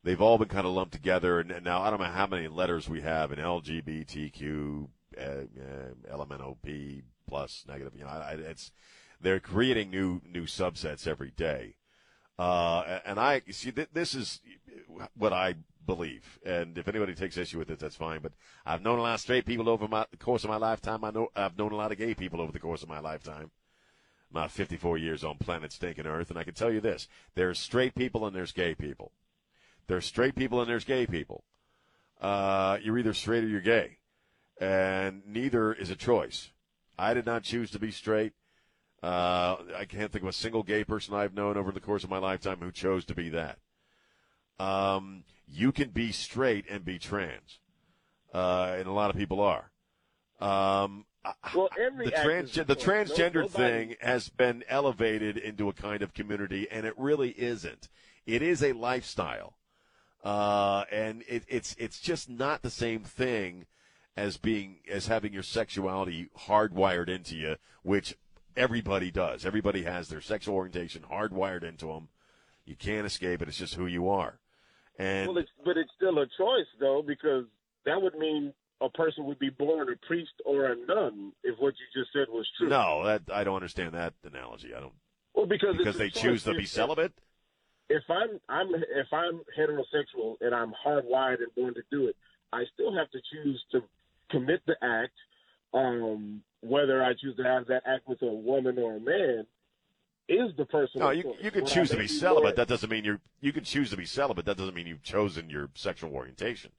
[0.02, 1.38] they've all been kind of lumped together.
[1.40, 6.16] And, and now I don't know how many letters we have in LGBTQ, uh, uh,
[6.16, 7.94] LMNOP plus negative.
[7.96, 8.72] You know, I, it's
[9.20, 11.76] they're creating new new subsets every day.
[12.38, 14.40] Uh, and I see th- this is
[15.14, 15.54] what I
[15.86, 16.38] believe.
[16.44, 18.20] And if anybody takes issue with it, that's fine.
[18.20, 18.32] But
[18.64, 21.04] I've known a lot of straight people over my, the course of my lifetime.
[21.04, 23.50] I know I've known a lot of gay people over the course of my lifetime.
[24.30, 27.94] My 54 years on planet stinking Earth, and I can tell you this: there's straight
[27.94, 29.12] people and there's gay people.
[29.88, 31.44] There's straight people and there's gay people.
[32.20, 33.98] Uh, you're either straight or you're gay,
[34.58, 36.50] and neither is a choice.
[36.98, 38.32] I did not choose to be straight.
[39.02, 42.10] Uh, I can't think of a single gay person I've known over the course of
[42.10, 43.58] my lifetime who chose to be that.
[44.62, 47.58] Um, you can be straight and be trans,
[48.32, 49.70] uh, and a lot of people are.
[50.40, 51.04] Um,
[51.54, 56.14] Well, every the, trans- the transgender No- thing has been elevated into a kind of
[56.14, 57.88] community, and it really isn't.
[58.26, 59.56] It is a lifestyle,
[60.24, 63.66] uh, and it, it's it's just not the same thing
[64.16, 68.16] as being as having your sexuality hardwired into you, which
[68.56, 69.44] everybody does.
[69.44, 72.08] Everybody has their sexual orientation hardwired into them.
[72.64, 73.48] You can't escape it.
[73.48, 74.38] It's just who you are.
[75.02, 77.44] And Well, it's, but it's still a choice, though, because
[77.84, 81.74] that would mean a person would be born a priest or a nun if what
[81.74, 82.68] you just said was true.
[82.68, 84.74] no, that I don't understand that analogy.
[84.74, 84.92] I don't
[85.34, 87.12] well, because because they choose to be celibate.
[87.88, 92.16] If I'm I'm if I'm heterosexual and I'm hardwired and born to do it,
[92.52, 93.82] I still have to choose to
[94.30, 95.14] commit the act.
[95.74, 99.46] Um, whether I choose to have that act with a woman or a man
[100.28, 101.00] is the person.
[101.00, 102.56] No, you you can choose to be celibate.
[102.56, 103.20] That doesn't mean you're.
[103.40, 104.44] You can choose to be celibate.
[104.44, 106.72] That doesn't mean you've chosen your sexual orientation.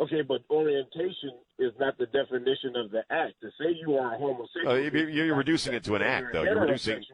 [0.00, 3.34] Okay, but orientation is not the definition of the act.
[3.42, 6.32] To say you are a homosexual, Uh, you- you- you're reducing it to an act,
[6.32, 6.42] though.
[6.42, 7.04] You're reducing-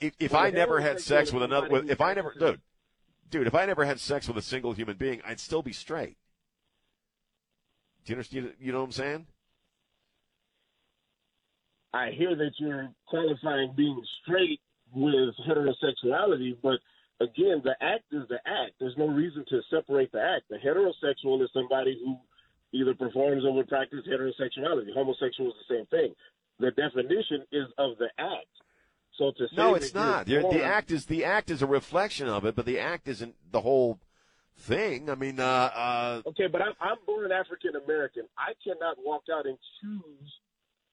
[0.00, 2.60] if if Well, I never had sex with another, with, if I never, dude,
[3.30, 6.16] dude, if I never had sex with a single human being, I'd still be straight.
[8.04, 8.56] Do you understand?
[8.58, 9.26] You know what I'm saying?
[11.92, 14.60] I hear that you're qualifying being straight
[14.94, 16.78] with heterosexuality, but
[17.20, 18.72] again, the act is the act.
[18.80, 20.48] There's no reason to separate the act.
[20.50, 22.16] The heterosexual is somebody who
[22.72, 24.92] either performs or would practice heterosexuality.
[24.94, 26.14] Homosexual is the same thing.
[26.60, 28.46] The definition is of the act.
[29.16, 30.26] So to say No, it's not.
[30.26, 33.60] The, act is the act is a reflection of it, but the act isn't the
[33.60, 33.98] whole
[34.56, 35.10] thing.
[35.10, 38.24] I mean, uh, uh, Okay, but I'm, I'm born African American.
[38.36, 40.32] I cannot walk out and choose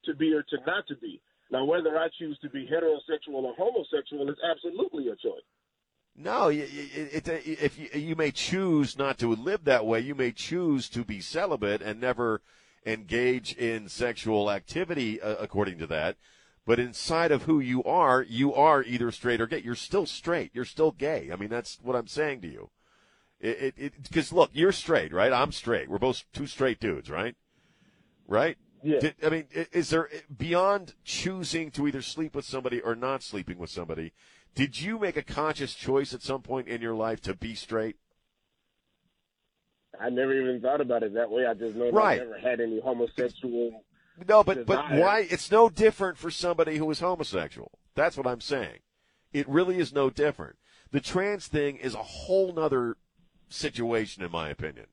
[0.06, 1.22] to be or to not to be.
[1.52, 5.44] Now, whether I choose to be heterosexual or homosexual is absolutely a choice.
[6.18, 10.16] No, y- it, it, if you, you may choose not to live that way, you
[10.16, 12.42] may choose to be celibate and never
[12.86, 16.18] engage in sexual activity uh, according to that.
[16.66, 19.62] But inside of who you are, you are either straight or gay.
[19.64, 20.52] You're still straight.
[20.54, 21.30] You're still gay.
[21.32, 22.70] I mean, that's what I'm saying to you.
[23.40, 25.32] It, it, because look, you're straight, right?
[25.32, 25.90] I'm straight.
[25.90, 27.36] We're both two straight dudes, right?
[28.28, 28.58] Right?
[28.86, 29.00] Yeah.
[29.00, 33.58] Did- I mean, is there beyond choosing to either sleep with somebody or not sleeping
[33.58, 34.14] with somebody?
[34.54, 37.98] Did you make a conscious choice at some point in your life to be straight?
[40.00, 41.46] I never even thought about it that way.
[41.46, 42.22] I just know that Right.
[42.22, 43.84] I never had any homosexual.
[44.28, 45.28] No, but but why?
[45.30, 47.80] It's no different for somebody who is homosexual.
[47.96, 48.80] That's what I'm saying.
[49.34, 50.58] It really is no different.
[50.92, 52.98] The trans thing is a whole nother
[53.50, 54.88] situation, in my opinion,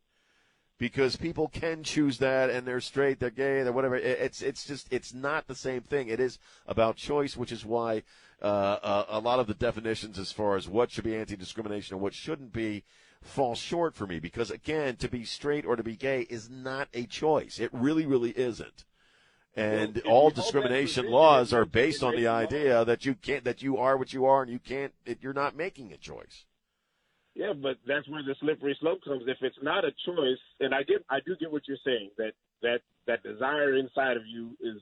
[0.83, 3.95] because people can choose that, and they're straight, they're gay, they're whatever.
[3.95, 6.09] It's it's just it's not the same thing.
[6.09, 8.03] It is about choice, which is why
[8.43, 12.03] uh, uh, a lot of the definitions as far as what should be anti-discrimination and
[12.03, 12.83] what shouldn't be
[13.23, 14.19] fall short for me.
[14.19, 17.61] Because again, to be straight or to be gay is not a choice.
[17.61, 18.85] It really, really isn't.
[19.55, 23.15] And Well, all you hold that discrimination laws are based on the idea that you
[23.15, 25.97] can't that you are what you are and you can't it, you're not making a
[25.97, 26.45] choice.
[27.35, 29.25] Yeah, but that's where the slippery slope comes.
[29.27, 32.33] If it's not a choice, and I get, I do get what you're saying that
[32.63, 34.77] that that desire inside of you is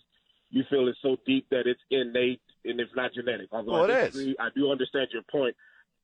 [0.51, 3.49] you feel is so deep that it's innate and it's not genetic.
[3.53, 4.13] Although Well, I it is.
[4.15, 5.55] disagree, I do understand your point.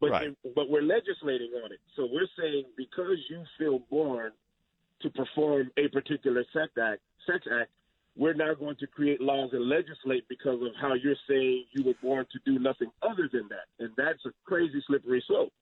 [0.01, 0.29] But Right.
[0.45, 1.81] if- but we're legislating on it.
[1.97, 4.33] So we're saying because you feel born
[5.01, 7.71] to perform a particular sex act, sex act,
[8.15, 11.95] we're now going to create laws and legislate because of how you're saying you were
[11.95, 15.53] born to do nothing other than that, and that's a crazy slippery slope.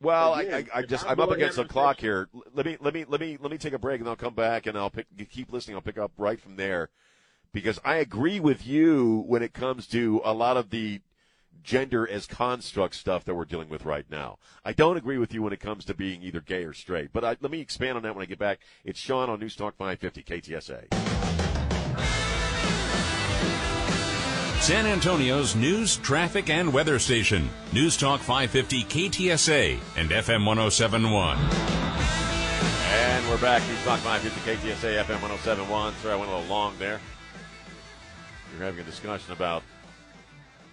[0.00, 2.28] Well, Again, I, I, I just I'm I'm up against the clock here.
[2.54, 4.66] Let me let me let me let me take a break and I'll come back
[4.66, 5.76] and I'll pick keep listening.
[5.76, 6.90] I'll pick up right from there
[7.52, 11.00] because I agree with you when it comes to a lot of the
[11.64, 14.38] gender as construct stuff that we're dealing with right now.
[14.64, 17.12] I don't agree with you when it comes to being either gay or straight.
[17.12, 18.60] But I, let me expand on that when I get back.
[18.84, 21.17] It's Sean on News Talk 550 KTSA.
[24.68, 27.48] San Antonio's news, traffic, and weather station.
[27.72, 31.38] News Talk 550 KTSA and FM 1071.
[32.90, 33.66] And we're back.
[33.66, 35.94] News Talk 550 KTSA FM 1071.
[36.02, 37.00] Sorry, I went a little long there.
[38.58, 39.62] We're having a discussion about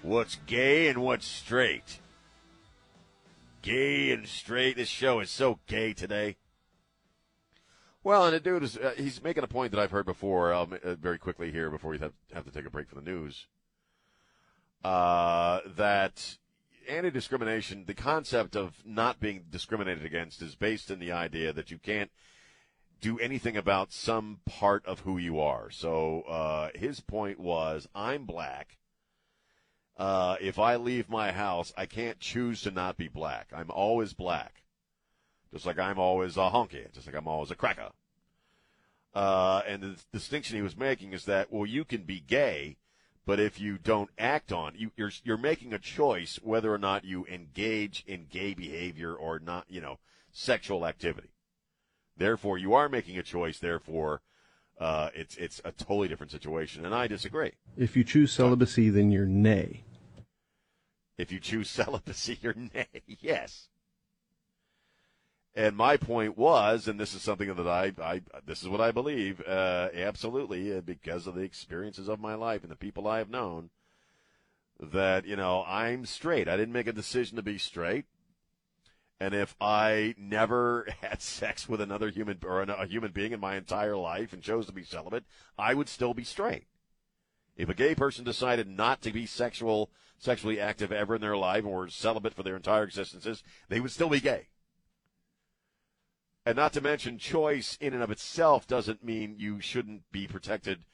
[0.02, 2.00] what's gay and what's straight.
[3.62, 4.76] Gay and straight.
[4.76, 6.36] This show is so gay today.
[8.04, 10.66] Well, and the dude is, uh, he's making a point that I've heard before, uh,
[10.98, 13.48] very quickly here before we have, have to take a break for the news.
[14.86, 16.38] Uh, that
[16.88, 21.72] anti discrimination, the concept of not being discriminated against is based in the idea that
[21.72, 22.12] you can't
[23.02, 25.72] do anything about some part of who you are.
[25.72, 28.78] So uh, his point was I'm black.
[29.98, 33.48] Uh, if I leave my house, I can't choose to not be black.
[33.56, 34.62] I'm always black.
[35.52, 37.90] Just like I'm always a honky, just like I'm always a cracker.
[39.16, 42.78] Uh, and the distinction he was making is that, well, you can be gay,
[43.26, 47.04] but if you don't act on you, you're you're making a choice whether or not
[47.04, 50.00] you engage in gay behavior or not, you know,
[50.32, 51.30] sexual activity.
[52.18, 53.60] Therefore, you are making a choice.
[53.60, 54.22] Therefore,
[54.80, 57.54] uh, it's it's a totally different situation, and I disagree.
[57.78, 59.84] If you choose celibacy, then you're nay.
[61.18, 62.88] If you choose celibacy, you're nay.
[63.08, 63.70] Yes.
[65.56, 68.92] And my point was, and this is something that I, I this is what I
[68.92, 73.20] believe, uh, absolutely, uh, because of the experiences of my life and the people I
[73.20, 73.70] have known,
[74.80, 76.50] that, you know, I'm straight.
[76.50, 78.06] I didn't make a decision to be straight.
[79.18, 83.56] And if I never had sex with another human or a human being in my
[83.56, 85.24] entire life and chose to be celibate,
[85.58, 86.66] I would still be straight.
[87.56, 91.64] If a gay person decided not to be sexual, sexually active ever in their life
[91.64, 94.48] were celibate for their entire existences, they would still be gay.
[96.46, 100.86] And not to mention, choice in and of itself doesn't mean you shouldn't be protected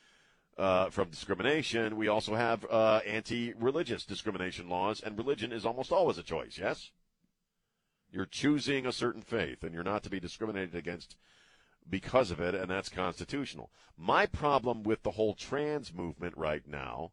[0.57, 1.97] uh, from discrimination.
[1.97, 6.57] We also have uh, anti religious discrimination laws, and religion is almost always a choice,
[6.57, 6.91] yes?
[8.11, 11.17] You're choosing a certain faith, and you're not to be discriminated against
[11.89, 13.71] because of it, and that's constitutional.
[13.97, 17.11] My problem with the whole trans movement right now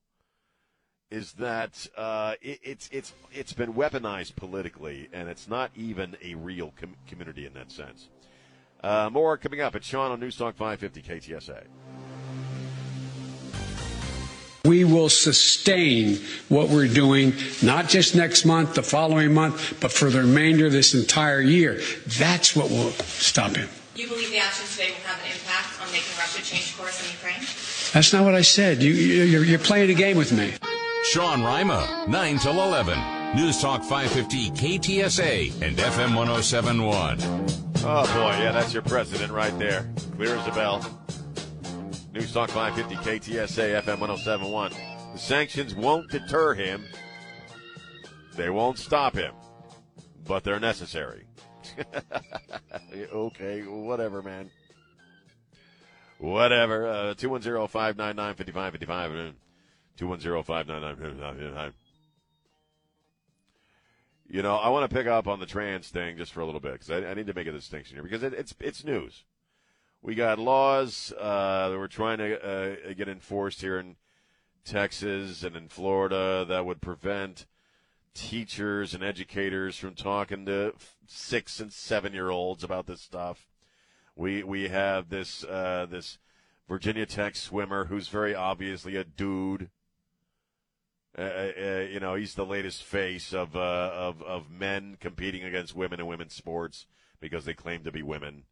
[1.11, 6.35] is that uh, it, it's it's it's been weaponized politically, and it's not even a
[6.35, 8.09] real com- community in that sense.
[8.82, 11.64] Uh, more coming up at Sean on News Talk 550 KTSA.
[14.64, 20.10] We will sustain what we're doing, not just next month, the following month, but for
[20.10, 21.80] the remainder of this entire year.
[22.18, 23.68] That's what will stop him.
[23.96, 27.10] You believe the actions today will have an impact on making Russia change course in
[27.12, 27.40] Ukraine?
[27.94, 28.82] That's not what I said.
[28.82, 30.52] You, you, you're playing a game with me.
[31.04, 33.36] Sean Rima, 9 till 11.
[33.36, 37.67] News Talk 550 KTSA and FM 1071.
[37.90, 38.37] Oh, boy.
[38.42, 39.88] Yeah, that's your president right there.
[40.16, 40.85] Clear as a bell.
[42.12, 44.72] News Talk 550 KTSA FM 1071.
[45.14, 46.85] The sanctions won't deter him.
[48.37, 49.33] They won't stop him,
[50.27, 51.24] but they're necessary.
[52.94, 54.51] okay, whatever, man.
[56.18, 56.87] Whatever.
[56.88, 59.35] Uh, 210 599 5555.
[59.96, 61.77] 210 599 5555.
[64.30, 66.60] You know, I want to pick up on the trans thing just for a little
[66.60, 69.24] bit because I, I, need to make a distinction here because it, it's it's news.
[70.02, 73.96] We got laws uh, that we're trying to uh, get enforced here in
[74.64, 77.46] Texas and in Florida that would prevent
[78.14, 80.74] teachers and educators from talking to
[81.06, 83.48] six and seven year olds about this stuff.
[84.14, 86.18] We we have this uh, this
[86.68, 89.70] Virginia Tech swimmer who's very obviously a dude.
[91.18, 95.74] Uh, uh, you know, he's the latest face of uh, of of men competing against
[95.74, 96.87] women in women's sports
[97.20, 98.45] because they claim to be women.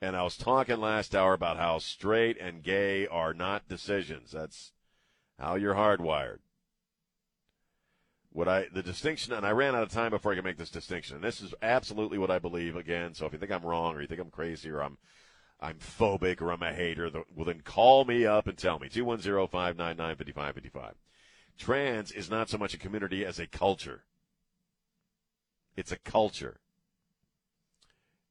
[0.00, 4.32] And I was talking last hour about how straight and gay are not decisions.
[4.32, 4.72] That's
[5.38, 6.38] how you're hardwired.
[8.32, 10.70] What I the distinction, and I ran out of time before I could make this
[10.70, 11.16] distinction.
[11.16, 12.74] And this is absolutely what I believe.
[12.74, 14.96] Again, so if you think I'm wrong or you think I'm crazy or I'm
[15.60, 18.88] I'm phobic or I'm a hater, well then call me up and tell me.
[18.88, 20.92] 210-599-5555.
[21.58, 24.04] Trans is not so much a community as a culture.
[25.76, 26.60] It's a culture.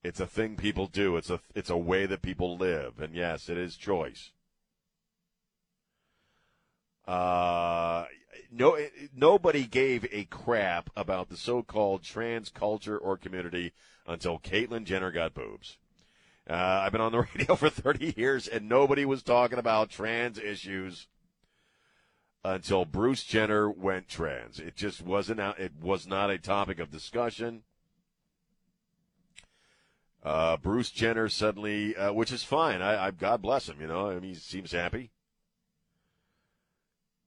[0.04, 1.18] It's a thing people do.
[1.18, 4.32] It's a it's a way that people live, and yes, it is choice.
[7.06, 8.06] Uh,
[8.52, 8.78] no,
[9.16, 13.74] nobody gave a crap about the so-called trans culture or community
[14.06, 15.78] until Caitlyn Jenner got boobs.
[16.50, 20.40] Uh, I've been on the radio for 30 years, and nobody was talking about trans
[20.40, 21.08] issues
[22.44, 24.60] until Bruce Jenner went trans.
[24.60, 25.40] It just wasn't.
[25.40, 27.64] Out, it was not a topic of discussion.
[30.24, 32.82] Uh, Bruce Jenner suddenly, uh, which is fine.
[32.82, 33.80] I, I, God bless him.
[33.80, 35.12] You know, I mean, he seems happy.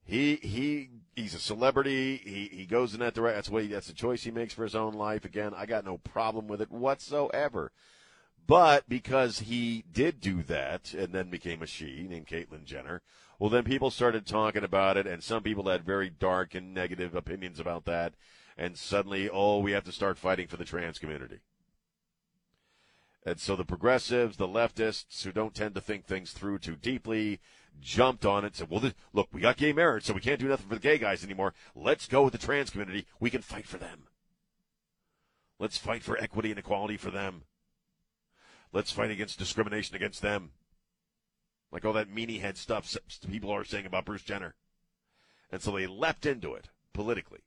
[0.05, 2.17] He he he's a celebrity.
[2.17, 3.37] He he goes in that direction.
[3.37, 5.25] That's what he, that's the choice he makes for his own life.
[5.25, 7.71] Again, I got no problem with it whatsoever.
[8.47, 13.03] But because he did do that and then became a she named Caitlyn Jenner,
[13.39, 17.15] well, then people started talking about it, and some people had very dark and negative
[17.15, 18.15] opinions about that.
[18.57, 21.41] And suddenly, oh, we have to start fighting for the trans community.
[23.25, 27.41] And so the progressives, the leftists, who don't tend to think things through too deeply,
[27.81, 30.41] jumped on it and said, well, this, look, we got gay marriage, so we can't
[30.41, 31.55] do nothing for the gay guys anymore.
[31.75, 33.07] Let's go with the trans community.
[33.21, 34.05] We can fight for them.
[35.59, 37.45] Let's fight for equity and equality for them.
[38.73, 40.51] Let's fight against discrimination against them.
[41.71, 42.97] Like all that meanie head stuff
[43.31, 44.55] people are saying about Bruce Jenner.
[45.51, 47.41] And so they leapt into it politically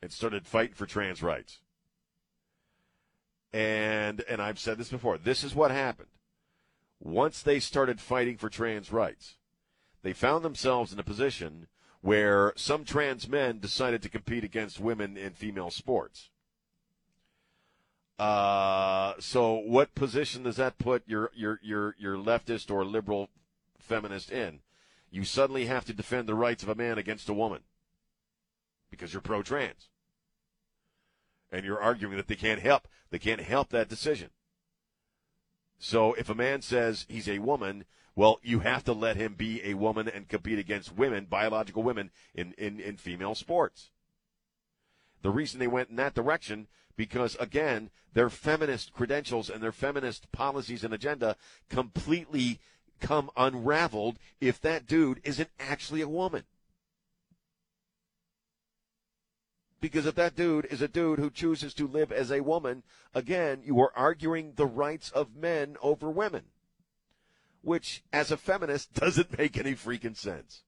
[0.00, 1.58] and started fighting for trans rights.
[3.52, 5.18] And and I've said this before.
[5.18, 6.08] This is what happened.
[7.00, 9.36] Once they started fighting for trans rights,
[10.02, 11.68] they found themselves in a position
[12.00, 16.30] where some trans men decided to compete against women in female sports.
[18.18, 23.30] Uh, so what position does that put your, your, your, your leftist or liberal
[23.78, 24.60] feminist in?
[25.10, 27.60] You suddenly have to defend the rights of a man against a woman
[28.90, 29.88] because you're pro-trans.
[31.50, 34.30] And you're arguing that they can't help, they can't help that decision.
[35.78, 37.84] So if a man says he's a woman,
[38.16, 42.10] well, you have to let him be a woman and compete against women, biological women,
[42.34, 43.90] in, in, in female sports.
[45.22, 46.66] The reason they went in that direction
[46.98, 51.36] because again, their feminist credentials and their feminist policies and agenda
[51.70, 52.58] completely
[53.00, 56.42] come unraveled if that dude isn't actually a woman.
[59.80, 62.82] Because if that dude is a dude who chooses to live as a woman,
[63.14, 66.46] again, you are arguing the rights of men over women.
[67.62, 70.62] Which, as a feminist, doesn't make any freaking sense.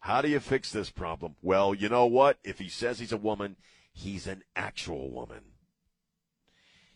[0.00, 1.36] How do you fix this problem?
[1.40, 2.38] Well, you know what?
[2.42, 3.54] If he says he's a woman,
[3.92, 5.42] he's an actual woman.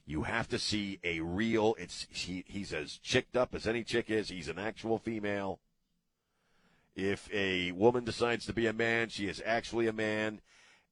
[0.04, 1.74] You have to see a real.
[1.78, 4.28] It's he, he's as chicked up as any chick is.
[4.28, 5.58] He's an actual female.
[6.94, 10.40] If a woman decides to be a man, she is actually a man,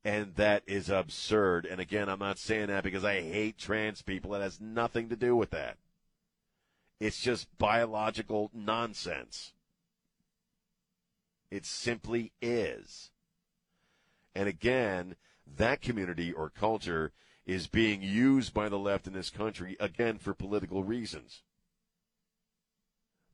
[0.05, 1.64] and that is absurd.
[1.64, 4.34] And again, I'm not saying that because I hate trans people.
[4.34, 5.78] It has nothing to do with that.
[7.00, 9.52] It's just biological nonsense.
[11.50, 13.11] It simply is.
[14.34, 15.14] And again,
[15.47, 17.12] that community or culture
[17.47, 21.42] is being used by the left in this country, again, for political reasons.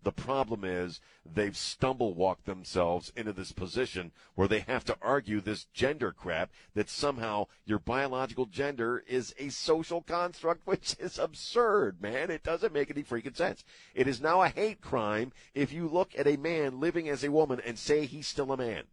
[0.02, 5.40] The problem is they've stumble walked themselves into this position where they have to argue
[5.40, 12.00] this gender crap that somehow your biological gender is a social construct, which is absurd,
[12.00, 12.30] man.
[12.30, 13.62] It doesn't make any freaking sense.
[13.94, 17.30] It is now a hate crime if you look at a man living as a
[17.30, 18.84] woman and say he's still a man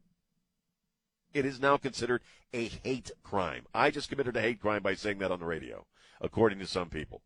[1.33, 2.21] it is now considered
[2.53, 3.65] a hate crime.
[3.73, 5.85] I just committed a hate crime by saying that on the radio,
[6.21, 7.21] according to some people.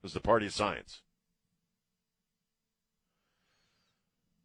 [0.00, 1.02] It was the party of science.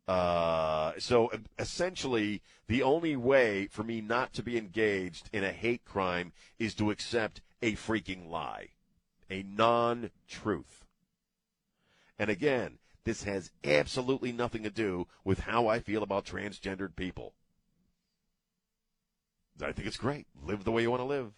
[0.08, 5.84] Uh, so essentially, the only way for me not to be engaged in a hate
[5.84, 8.70] crime is to accept a freaking lie,
[9.30, 10.86] a non truth.
[12.18, 12.78] And again,
[13.08, 17.36] this has absolutely nothing to do with how I feel about transgendered people.
[19.62, 20.28] I think it's great.
[20.44, 21.32] Live the way you want to live.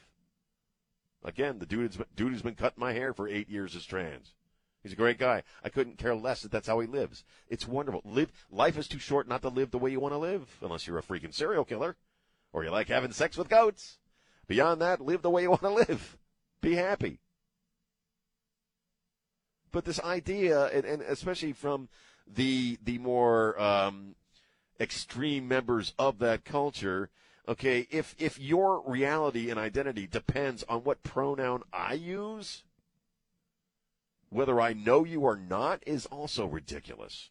[1.24, 4.34] Again, the dude, dude who's been cutting my hair for eight years is trans.
[4.82, 5.44] He's a great guy.
[5.64, 7.24] I couldn't care less that that's how he lives.
[7.48, 8.02] It's wonderful.
[8.04, 10.88] Live life is too short not to live the way you want to live, unless
[10.88, 11.98] you're a freaking serial killer,
[12.52, 14.00] or you like having sex with goats.
[14.48, 16.18] Beyond that, live the way you want to live.
[16.62, 17.20] Be happy.
[19.72, 21.90] But this idea, and, and especially from
[22.28, 24.16] the the more um,
[24.80, 27.10] extreme members of that culture,
[27.48, 32.64] okay, if if your reality and identity depends on what pronoun I use,
[34.30, 37.30] whether I know you or not, is also ridiculous.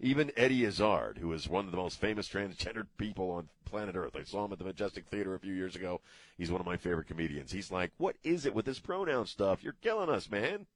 [0.00, 4.14] Even Eddie Izzard, who is one of the most famous transgendered people on planet Earth,
[4.14, 6.00] I saw him at the Majestic Theater a few years ago.
[6.36, 7.50] He's one of my favorite comedians.
[7.50, 9.62] He's like, "What is it with this pronoun stuff?
[9.62, 10.66] You're killing us, man."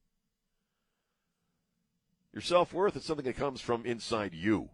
[2.33, 4.71] Your self worth is something that comes from inside you.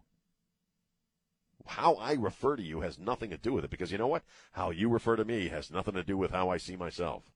[1.68, 4.24] How I refer to you has nothing to do with it because you know what?
[4.54, 7.32] How you refer to me has nothing to do with how I see myself.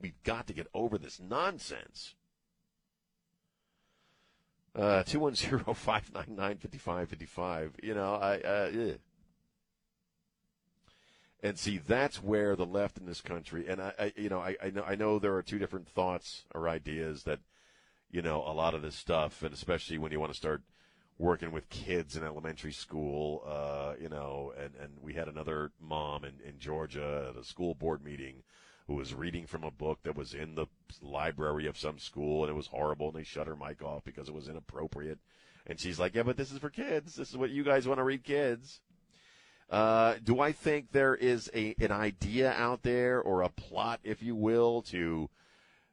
[0.00, 2.14] We've got to get over this nonsense.
[4.74, 7.70] Uh, 210-599-5555.
[7.82, 8.94] You know, I, uh.
[11.42, 14.56] And see, that's where the left in this country, and I, I you know, I,
[14.62, 17.38] I know, I know there are two different thoughts or ideas that,
[18.10, 20.62] you know, a lot of this stuff, and especially when you want to start
[21.16, 26.24] working with kids in elementary school, uh, you know, and, and we had another mom
[26.24, 28.42] in, in Georgia at a school board meeting
[28.88, 30.66] who was reading from a book that was in the
[31.02, 34.28] library of some school, and it was horrible, and they shut her mic off because
[34.28, 35.18] it was inappropriate.
[35.66, 37.14] And she's like, "Yeah, but this is for kids.
[37.14, 38.80] This is what you guys want to read, kids."
[39.68, 44.22] Uh, do I think there is a an idea out there or a plot, if
[44.22, 45.28] you will, to,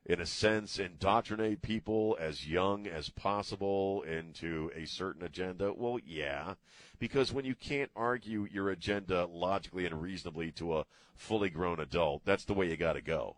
[0.05, 5.73] in a sense, indoctrinate people as young as possible into a certain agenda?
[5.73, 6.55] Well, yeah,
[6.99, 10.85] because when you can't argue your agenda logically and reasonably to a
[11.15, 13.37] fully grown adult, that's the way you got to go.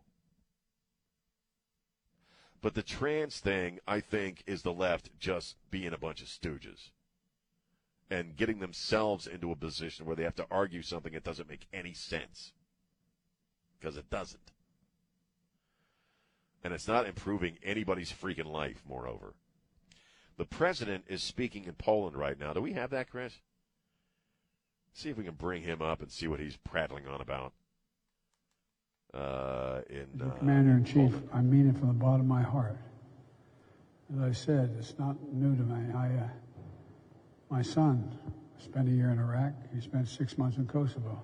[2.62, 6.90] But the trans thing, I think, is the left just being a bunch of stooges
[8.10, 11.68] and getting themselves into a position where they have to argue something that doesn't make
[11.72, 12.54] any sense.
[13.80, 14.52] Because it doesn't.
[16.64, 19.34] And it's not improving anybody's freaking life, moreover.
[20.38, 22.54] The president is speaking in Poland right now.
[22.54, 23.34] Do we have that, Chris?
[24.94, 27.54] See if we can bring him up and see what he's prattling on about.
[29.14, 32.78] Uh, in uh, Commander in Chief, I mean it from the bottom of my heart.
[34.14, 35.94] As I said, it's not new to me.
[35.94, 36.28] I, uh,
[37.50, 38.18] my son
[38.58, 39.54] spent a year in Iraq.
[39.74, 41.24] He spent six months in Kosovo.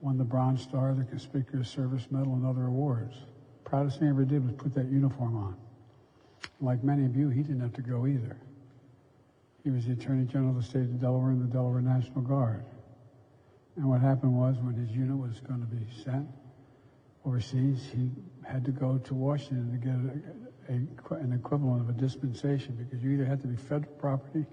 [0.00, 3.16] Won the Bronze Star, the Conspicuous Service Medal, and other awards.
[3.68, 5.56] Proudest thing I ever did was put that uniform on.
[6.60, 8.38] Like many of you, he didn't have to go either.
[9.62, 12.64] He was the Attorney General of the state of Delaware in the Delaware National Guard.
[13.76, 16.26] And what happened was when his unit was going to be sent
[17.26, 18.10] overseas, he
[18.46, 19.94] had to go to Washington to get
[20.70, 24.46] a, a, an equivalent of a dispensation because you either had to be federal property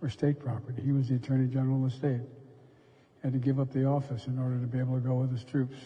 [0.00, 0.80] or state property.
[0.82, 2.22] He was the Attorney General of the state.
[2.22, 5.32] He had to give up the office in order to be able to go with
[5.32, 5.76] his troops.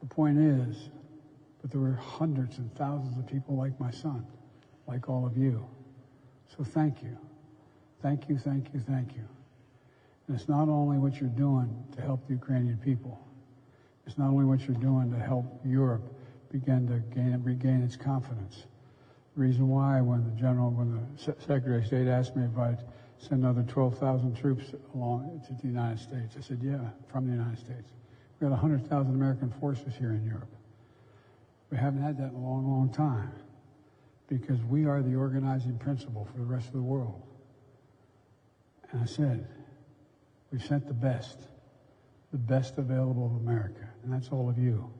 [0.00, 0.88] The point is,
[1.60, 4.26] but there were hundreds and thousands of people like my son,
[4.86, 5.66] like all of you.
[6.56, 7.16] So thank you.
[8.02, 9.24] Thank you, thank you, thank you.
[10.26, 13.20] And it's not only what you're doing to help the Ukrainian people.
[14.06, 16.14] It's not only what you're doing to help Europe
[16.50, 18.64] begin to gain, regain its confidence.
[19.36, 22.78] The reason why, when the general, when the Secretary of State asked me if I'd
[23.18, 26.78] send another 12,000 troops along to the United States, I said, yeah,
[27.12, 27.90] from the United States.
[28.40, 30.48] We've got 100,000 American forces here in Europe.
[31.70, 33.32] We haven't had that in a long, long time
[34.28, 37.22] because we are the organizing principle for the rest of the world.
[38.90, 39.46] And I said,
[40.50, 41.38] we've sent the best,
[42.32, 43.88] the best available of America.
[44.02, 44.90] And that's all of you,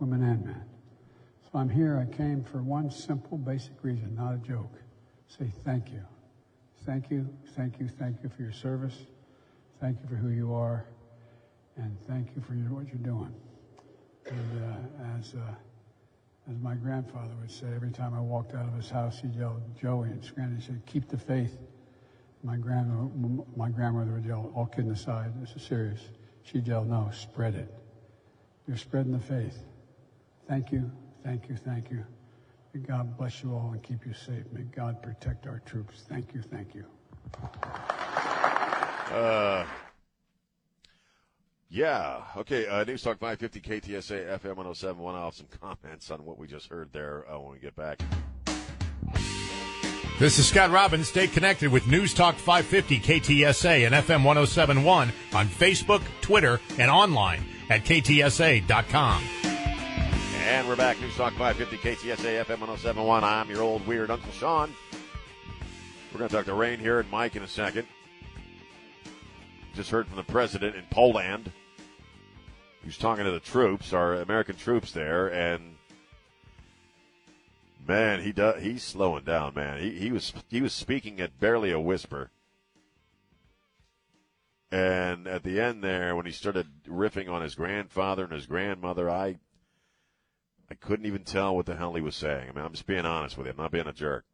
[0.00, 0.64] women and men.
[1.42, 1.98] So I'm here.
[1.98, 4.72] I came for one simple, basic reason, not a joke.
[5.28, 6.02] Say thank you.
[6.86, 9.06] Thank you, thank you, thank you for your service.
[9.80, 10.86] Thank you for who you are.
[11.76, 13.34] And thank you for your, what you're doing.
[14.26, 15.54] And uh, as, uh,
[16.50, 19.60] as my grandfather would say, every time I walked out of his house, he'd yell,
[19.80, 21.56] Joey, and he said, keep the faith.
[22.42, 23.08] My, grandma,
[23.56, 26.00] my grandmother would yell, all kidding aside, this is serious.
[26.42, 27.72] She'd yell, no, spread it.
[28.66, 29.64] You're spreading the faith.
[30.46, 30.90] Thank you,
[31.22, 32.04] thank you, thank you.
[32.74, 34.44] May God bless you all and keep you safe.
[34.52, 36.04] May God protect our troops.
[36.08, 36.84] Thank you, thank you.
[39.10, 39.64] Uh,
[41.68, 42.22] yeah.
[42.36, 42.66] Okay.
[42.66, 45.14] Uh, News Talk 550 KTSA FM 1071.
[45.14, 48.00] I'll have some comments on what we just heard there uh, when we get back.
[50.18, 51.08] This is Scott Robbins.
[51.08, 57.44] Stay connected with News Talk 550 KTSA and FM 1071 on Facebook, Twitter, and online
[57.68, 59.24] at ktsa.com.
[60.46, 61.00] And we're back.
[61.00, 63.24] News Talk 550 KTSA FM 1071.
[63.24, 64.72] I'm your old weird Uncle Sean.
[66.12, 67.88] We're going to talk to Rain here and Mike in a second.
[69.74, 71.50] Just heard from the president in Poland.
[72.84, 75.74] He's talking to the troops, our American troops there, and
[77.86, 78.62] Man, he does.
[78.62, 79.78] He's slowing down, man.
[79.78, 82.30] He he was he was speaking at barely a whisper,
[84.72, 89.10] and at the end there, when he started riffing on his grandfather and his grandmother,
[89.10, 89.38] I
[90.70, 92.48] I couldn't even tell what the hell he was saying.
[92.48, 93.52] I mean, I'm just being honest with you.
[93.52, 94.24] I'm not being a jerk.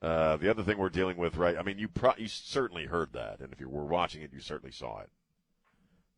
[0.00, 1.56] Uh, the other thing we're dealing with, right?
[1.58, 4.40] I mean, you pro- you certainly heard that, and if you were watching it, you
[4.40, 5.10] certainly saw it.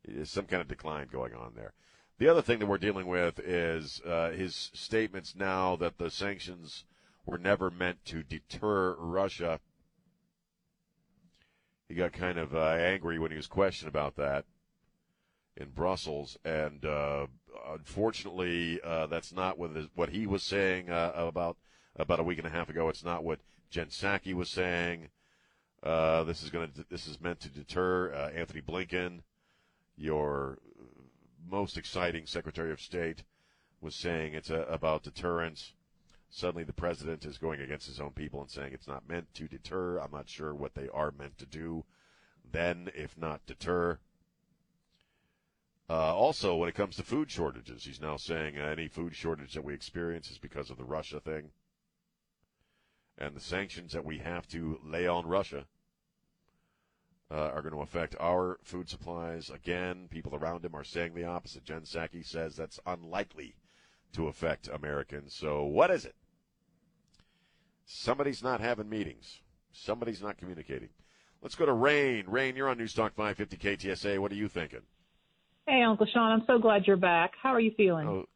[0.04, 1.72] There's some kind of decline going on there.
[2.18, 6.84] The other thing that we're dealing with is uh, his statements now that the sanctions
[7.24, 9.60] were never meant to deter Russia.
[11.88, 14.44] He got kind of uh, angry when he was questioned about that
[15.56, 17.26] in Brussels, and uh,
[17.68, 21.56] unfortunately, uh, that's not what, what he was saying about
[21.96, 22.88] about a week and a half ago.
[22.88, 23.40] It's not what
[23.70, 25.08] Jen Psaki was saying.
[25.82, 29.20] Uh, this is going to this is meant to deter uh, Antony Blinken,
[29.96, 30.58] your
[31.48, 33.22] most exciting Secretary of State,
[33.80, 35.72] was saying it's a, about deterrence.
[36.28, 39.48] Suddenly, the president is going against his own people and saying it's not meant to
[39.48, 39.98] deter.
[39.98, 41.84] I'm not sure what they are meant to do.
[42.52, 43.98] Then, if not deter.
[45.88, 49.64] Uh, also, when it comes to food shortages, he's now saying any food shortage that
[49.64, 51.50] we experience is because of the Russia thing
[53.20, 55.66] and the sanctions that we have to lay on Russia
[57.30, 59.50] uh, are going to affect our food supplies.
[59.50, 61.64] Again, people around him are saying the opposite.
[61.64, 63.54] Jen Psaki says that's unlikely
[64.12, 65.34] to affect Americans.
[65.34, 66.16] So, what is it?
[67.84, 69.40] Somebody's not having meetings.
[69.72, 70.88] Somebody's not communicating.
[71.42, 72.24] Let's go to Rain.
[72.26, 74.18] Rain, you're on Newstalk 550 KTSA.
[74.18, 74.82] What are you thinking?
[75.66, 77.32] Hey, Uncle Sean, I'm so glad you're back.
[77.40, 78.08] How are you feeling?
[78.08, 78.26] Oh,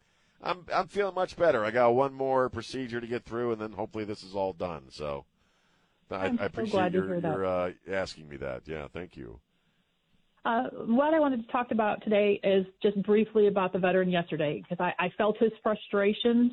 [0.44, 1.64] I'm I'm feeling much better.
[1.64, 4.84] I got one more procedure to get through, and then hopefully this is all done.
[4.90, 5.24] So,
[6.10, 8.62] I, I'm I so appreciate glad to your, your uh, asking me that.
[8.66, 9.40] Yeah, thank you.
[10.44, 14.62] Uh, what I wanted to talk about today is just briefly about the veteran yesterday
[14.62, 16.52] because I, I felt his frustrations.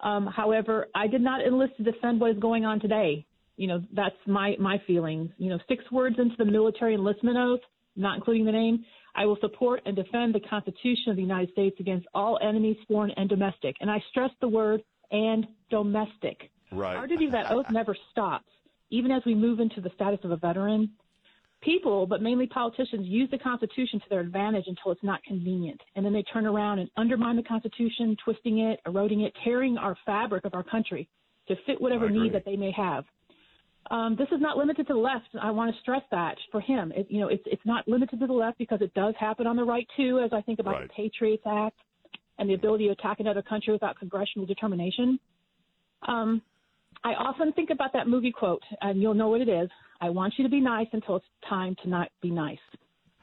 [0.00, 3.26] Um, however, I did not enlist to defend what is going on today.
[3.58, 5.30] You know, that's my my feelings.
[5.36, 7.60] You know, six words into the military enlistment oath,
[7.94, 8.86] not including the name.
[9.14, 13.10] I will support and defend the Constitution of the United States against all enemies, foreign
[13.12, 13.76] and domestic.
[13.80, 16.50] And I stress the word and domestic.
[16.72, 16.96] Right.
[16.96, 18.48] Our duty of that oath never stops,
[18.90, 20.90] even as we move into the status of a veteran.
[21.62, 25.80] People, but mainly politicians, use the Constitution to their advantage until it's not convenient.
[25.94, 29.96] And then they turn around and undermine the Constitution, twisting it, eroding it, tearing our
[30.06, 31.08] fabric of our country
[31.48, 33.04] to fit whatever need that they may have.
[33.90, 35.26] Um, this is not limited to the left.
[35.40, 36.92] I want to stress that for him.
[36.94, 39.56] It, you know, it's it's not limited to the left because it does happen on
[39.56, 40.20] the right too.
[40.20, 40.88] As I think about Right.
[40.88, 41.76] the Patriots Act
[42.38, 45.18] and the ability to attack another country without congressional determination.
[46.06, 46.40] Um,
[47.04, 49.68] I often think about that movie quote, and you'll know what it is.
[50.00, 52.58] I want you to be nice until it's time to not be nice.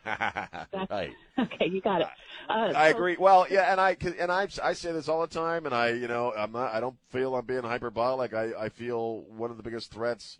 [0.89, 1.12] right.
[1.39, 2.08] Okay, you got it.
[2.49, 3.16] Uh, I so- agree.
[3.20, 6.08] Well, yeah, and I and I I say this all the time, and I you
[6.08, 8.34] know I'm not I don't feel I'm being hyperbolic.
[8.34, 10.39] I I feel one of the biggest threats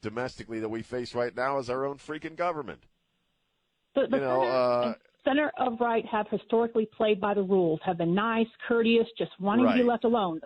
[0.00, 2.84] domestically that we face right now is our own freaking government.
[3.94, 4.94] The, the You know, center, uh,
[5.24, 9.66] center of right have historically played by the rules, have been nice, courteous, just wanting
[9.66, 10.40] to be left alone.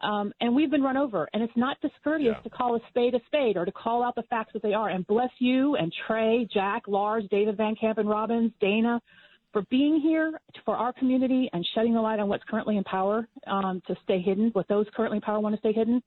[0.00, 1.28] Um, and we've been run over.
[1.32, 4.22] And it's not discourteous to call a spade a spade or to call out the
[4.24, 4.90] facts that they are.
[4.90, 9.00] And bless you and Trey, Jack, Lars, David Van Camp and Robbins, Dana,
[9.52, 13.26] for being here for our community and shedding the light on what's currently in power
[13.48, 16.02] um, to stay hidden, what those currently in power want to stay hidden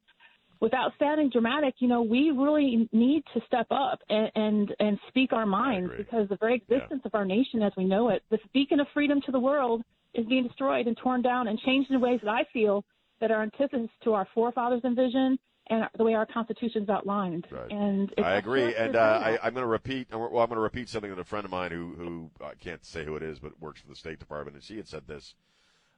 [0.62, 5.34] without sounding dramatic, you know, we really need to step up and and, and speak
[5.34, 8.80] our minds because the very existence of our nation as we know it, this beacon
[8.80, 9.82] of freedom to the world,
[10.14, 12.86] is being destroyed and torn down and changed in ways that I feel
[13.20, 15.38] that are antithesis to our forefathers' envision
[15.70, 17.46] and the way our constitution's outlined.
[17.70, 20.08] And I agree, and uh, I, I'm going to repeat.
[20.12, 22.86] Well, I'm going to repeat something that a friend of mine who who I can't
[22.86, 25.36] say who it is, but works for the State Department, and she had said this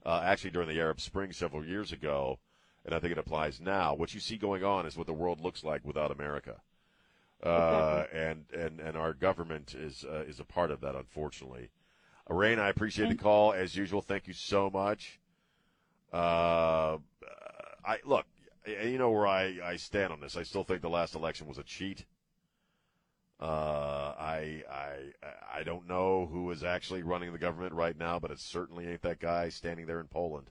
[0.06, 2.40] uh, actually during the Arab Spring several years ago,
[2.86, 3.94] and I think it applies now.
[3.94, 6.62] What you see going on is what the world looks like without America,
[7.42, 11.70] uh, and and and our government is uh, is a part of that, unfortunately.
[12.30, 14.02] Rain, I appreciate the call as usual.
[14.02, 15.20] Thank you so much.
[16.12, 16.98] Uh,
[17.86, 18.26] I look,
[18.66, 20.38] you know where I, I stand on this.
[20.38, 22.06] I still think the last election was a cheat.
[23.40, 24.94] Uh, I I
[25.54, 29.02] I don't know who is actually running the government right now, but it certainly ain't
[29.02, 30.50] that guy standing there in Poland.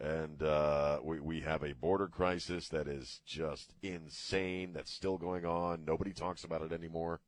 [0.00, 4.72] And uh, we we have a border crisis that is just insane.
[4.72, 5.84] That's still going on.
[5.84, 7.20] Nobody talks about it anymore.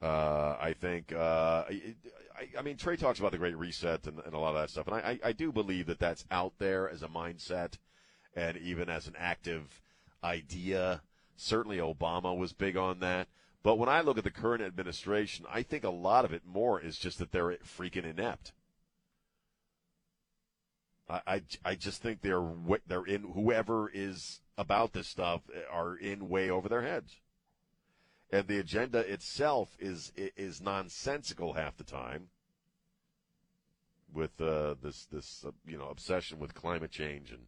[0.00, 1.94] Uh, I think, uh, I,
[2.58, 4.88] I mean, Trey talks about the Great Reset and, and a lot of that stuff,
[4.88, 7.74] and I, I, I do believe that that's out there as a mindset
[8.34, 9.80] and even as an active
[10.24, 11.02] idea.
[11.36, 13.28] Certainly, Obama was big on that.
[13.62, 16.80] But when I look at the current administration, I think a lot of it more
[16.80, 18.52] is just that they're freaking inept.
[21.26, 22.48] I, I, just think they're
[22.86, 27.16] they're in whoever is about this stuff are in way over their heads
[28.30, 32.28] and the agenda itself is is nonsensical half the time
[34.12, 37.42] with uh, this this uh, you know obsession with climate change and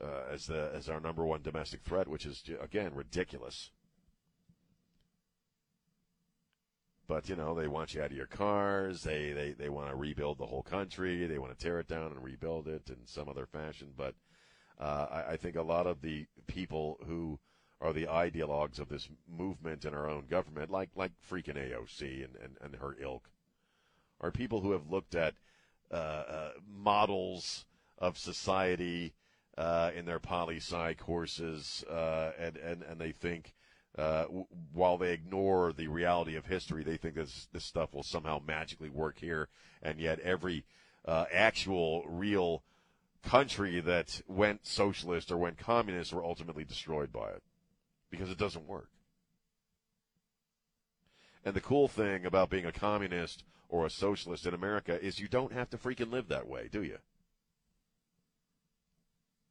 [0.00, 3.70] uh, as the as our number one domestic threat, which is again ridiculous.
[7.10, 9.02] But you know they want you out of your cars.
[9.02, 11.26] They they they want to rebuild the whole country.
[11.26, 13.88] They want to tear it down and rebuild it in some other fashion.
[13.96, 14.14] But
[14.78, 17.40] uh, I, I think a lot of the people who
[17.80, 22.36] are the ideologues of this movement in our own government, like like freaking AOC and,
[22.36, 23.28] and, and her ilk,
[24.20, 25.34] are people who have looked at
[25.90, 27.66] uh, uh, models
[27.98, 29.14] of society
[29.58, 33.52] uh, in their poli sci courses, uh, and, and and they think.
[33.98, 34.24] Uh,
[34.72, 38.88] while they ignore the reality of history, they think this this stuff will somehow magically
[38.88, 39.48] work here,
[39.82, 40.64] and yet every
[41.04, 42.62] uh, actual, real
[43.22, 47.42] country that went socialist or went communist were ultimately destroyed by it
[48.10, 48.88] because it doesn't work.
[51.44, 55.28] And the cool thing about being a communist or a socialist in America is you
[55.28, 56.98] don't have to freaking live that way, do you?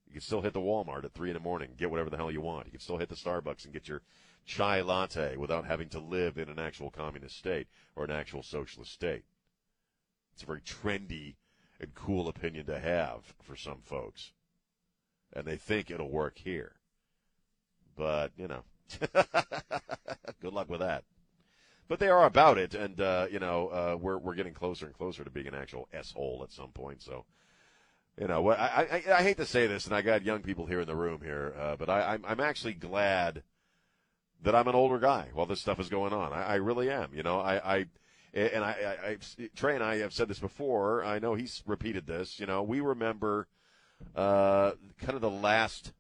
[0.08, 2.32] You can still hit the Walmart at 3 in the morning, get whatever the hell
[2.32, 2.66] you want.
[2.66, 4.02] You can still hit the Starbucks and get your
[4.50, 8.92] chai latte without having to live in an actual communist state or an actual socialist
[8.92, 9.24] state.
[10.34, 11.36] It's a very trendy
[11.80, 14.32] and cool opinion to have for some folks.
[15.32, 16.74] And they think it'll work here.
[17.96, 18.64] But, you know,
[20.42, 21.04] good luck with that.
[21.88, 24.96] But they are about it, and, uh, you know, uh, we're, we're getting closer and
[24.96, 27.26] closer to being an actual S-hole at some point, so
[28.20, 30.82] you know, I, I, I hate to say this, and I got young people here
[30.82, 33.44] in the room here, uh, but I, I'm, I'm actually glad
[34.44, 36.34] that I'm an older guy while this stuff is going on.
[36.34, 37.10] I, I really am.
[37.14, 37.86] You know, I, I
[38.34, 39.18] and I, I,
[39.56, 41.04] Trey and I have said this before.
[41.04, 42.40] I know he's repeated this.
[42.40, 43.48] You know, we remember
[44.16, 45.94] uh, kind of the last.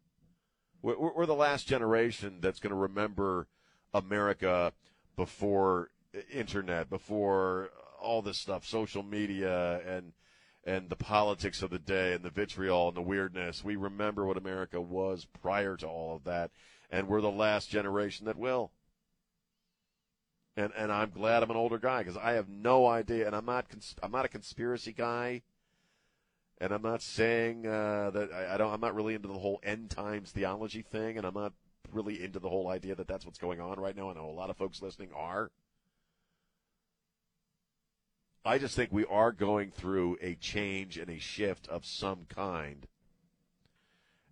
[0.82, 3.48] We're, we're the last generation that's going to remember
[3.94, 4.74] America
[5.16, 5.90] before
[6.32, 7.70] internet, before
[8.02, 10.14] all this stuff, social media, and
[10.66, 13.64] and the politics of the day and the vitriol and the weirdness.
[13.64, 16.52] We remember what America was prior to all of that,
[16.90, 18.72] and we're the last generation that will.
[20.58, 23.46] And and I'm glad I'm an older guy because I have no idea, and I'm
[23.46, 23.66] not
[24.04, 25.42] I'm not a conspiracy guy,
[26.60, 29.62] and I'm not saying uh, that I, I don't I'm not really into the whole
[29.64, 31.54] end times theology thing, and I'm not
[31.94, 34.10] really into the whole idea that that's what's going on right now.
[34.10, 35.52] I know a lot of folks listening are.
[38.46, 42.88] I just think we are going through a change and a shift of some kind.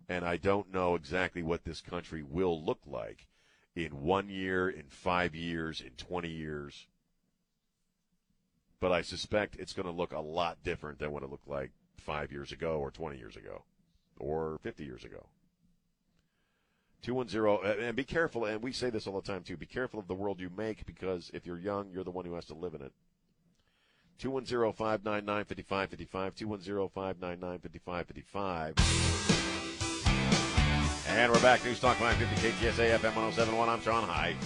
[0.08, 3.28] And I don't know exactly what this country will look like
[3.76, 6.86] in one year, in five years, in 20 years.
[8.80, 11.72] But I suspect it's going to look a lot different than what it looked like
[11.96, 13.64] five years ago, or 20 years ago,
[14.18, 15.26] or 50 years ago.
[17.02, 20.08] 210, and be careful, and we say this all the time too be careful of
[20.08, 22.74] the world you make because if you're young, you're the one who has to live
[22.74, 22.92] in it.
[24.18, 26.34] 210 599 5555.
[26.34, 29.37] 210 599 5555.
[31.18, 31.64] And we're back.
[31.64, 33.68] News Talk 550 KTSA FM 1071.
[33.68, 34.36] I'm Sean High.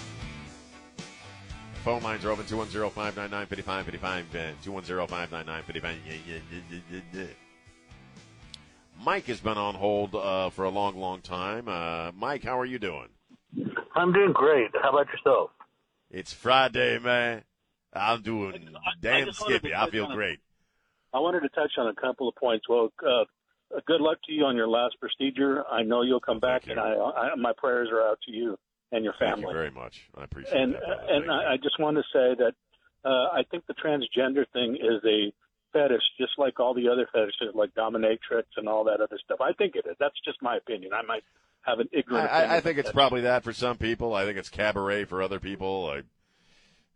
[1.84, 4.64] Phone lines are open 210 599 5555.
[4.64, 7.36] 210 599 5555.
[9.04, 11.68] Mike has been on hold uh, for a long, long time.
[11.68, 13.10] Uh, Mike, how are you doing?
[13.94, 14.70] I'm doing great.
[14.82, 15.50] How about yourself?
[16.10, 17.42] It's Friday, man.
[17.92, 19.74] I'm doing damn just wanted skippy.
[19.74, 20.38] I feel great.
[21.12, 22.66] I wanted to touch on a couple of points.
[22.66, 23.26] Well, uh,
[23.86, 25.64] good luck to you on your last procedure.
[25.70, 28.58] I know you'll come back, and I, I, my prayers are out to you
[28.92, 29.42] and your family.
[29.42, 30.08] Thank you very much.
[30.16, 30.62] I appreciate it.
[30.62, 30.80] and that.
[30.80, 31.12] brother.
[31.14, 32.52] and I, I just want to say that
[33.04, 35.32] uh, I think the transgender thing is a
[35.72, 39.40] fetish, just like all the other fetishes, like dominatrix and all that other stuff.
[39.40, 39.96] I think it is.
[39.98, 40.92] That's just my opinion.
[40.92, 41.24] I might
[41.62, 42.30] have an ignorant.
[42.30, 44.14] I, I think it's probably that for some people.
[44.14, 45.90] I think it's cabaret for other people.
[45.90, 46.02] I,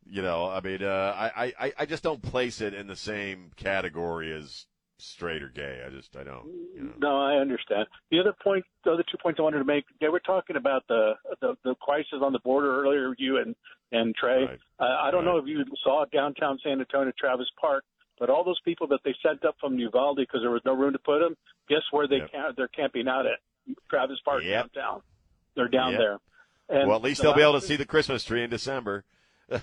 [0.09, 3.51] you know, I mean, uh, I, I, I just don't place it in the same
[3.57, 4.67] category as
[4.99, 5.83] straight or gay.
[5.87, 6.47] I just, I don't.
[6.75, 6.93] You know.
[6.99, 7.87] No, I understand.
[8.11, 10.85] The other point, the other two points I wanted to make, they were talking about
[10.89, 13.15] the the, the crisis on the border earlier.
[13.19, 13.55] You and
[13.93, 14.45] and Trey.
[14.81, 17.85] Uh, I don't know if you saw downtown San Antonio, Travis Park,
[18.19, 20.93] but all those people that they sent up from Uvalde because there was no room
[20.93, 21.37] to put them.
[21.69, 22.57] Guess where they camp?
[22.57, 23.39] They're camping out at
[23.91, 24.73] Travis Park Yep.
[24.73, 25.03] downtown.
[25.55, 26.01] They're down Yep.
[26.01, 26.19] there.
[26.69, 29.05] And well, at least the they'll be able to see the Christmas tree in December.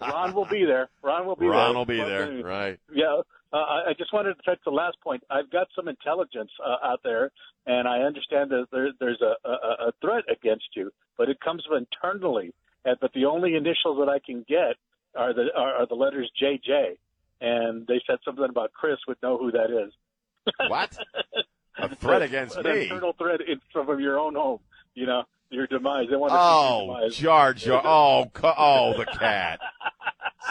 [0.00, 0.88] Ron will be there.
[1.02, 1.50] Ron will be there.
[1.50, 2.78] Ron will be there, right?
[2.92, 3.22] Yeah,
[3.56, 5.22] uh, I just wanted to touch the last point.
[5.30, 7.30] I've got some intelligence uh, out there,
[7.66, 11.64] and I understand that there, there's a, a, a threat against you, but it comes
[11.66, 12.52] from internally.
[12.84, 14.76] And, but the only initials that I can get
[15.16, 16.96] are the are, are the letters JJ,
[17.40, 19.92] and they said something about Chris would know who that is.
[20.68, 20.96] What?
[21.78, 22.70] A threat against me.
[22.70, 24.60] An internal threat in, from your own home.
[24.94, 26.06] You know your demise.
[26.10, 27.16] They want to see Oh, your demise.
[27.16, 27.82] Jar Jar.
[27.84, 29.60] Oh, cu- oh, the at.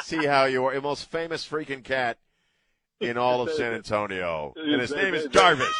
[0.04, 0.74] See how you are.
[0.76, 2.18] The most famous freaking cat
[3.00, 4.54] in all of San Antonio.
[4.56, 5.68] And his name is Jarvis.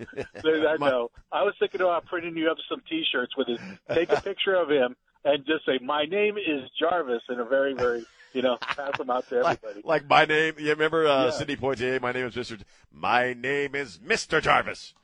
[0.00, 1.10] I know.
[1.30, 3.58] I was thinking about printing you up some T-shirts with his.
[3.92, 7.74] Take a picture of him and just say, "My name is Jarvis," in a very,
[7.74, 9.74] very, you know, pass them out to everybody.
[9.84, 11.30] Like, like my name, you remember uh, Yeah.
[11.30, 12.00] Sidney Poitier?
[12.00, 12.58] My name is Mister.
[12.90, 14.94] My name is Mister Jarvis.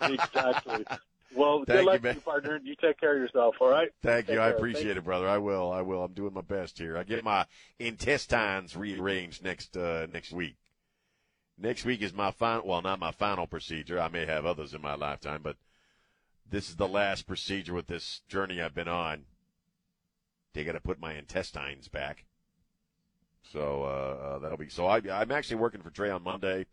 [0.00, 0.84] exactly.
[1.36, 2.60] Well, Thank good luck, you, partner.
[2.62, 3.56] You take care of yourself.
[3.60, 3.90] All right.
[4.02, 4.40] Thank Take you.
[4.40, 5.28] I appreciate Thank it, brother.
[5.28, 5.70] I will.
[5.70, 6.02] I will.
[6.02, 6.96] I'm doing my best here.
[6.96, 7.46] I get my
[7.78, 10.56] intestines rearranged next uh, next week.
[11.58, 12.66] Next week is my final.
[12.66, 14.00] Well, not my final procedure.
[14.00, 15.56] I may have others in my lifetime, but
[16.48, 19.24] this is the last procedure with this journey I've been on.
[20.54, 22.24] They got to put my intestines back.
[23.52, 24.68] So uh, uh, that'll be.
[24.68, 26.66] So I, I'm actually working for Trey on Monday.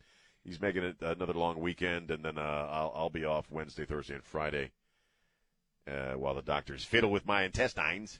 [0.43, 4.15] He's making it another long weekend, and then uh, I'll, I'll be off Wednesday, Thursday,
[4.15, 4.71] and Friday
[5.87, 8.19] uh, while the doctors fiddle with my intestines.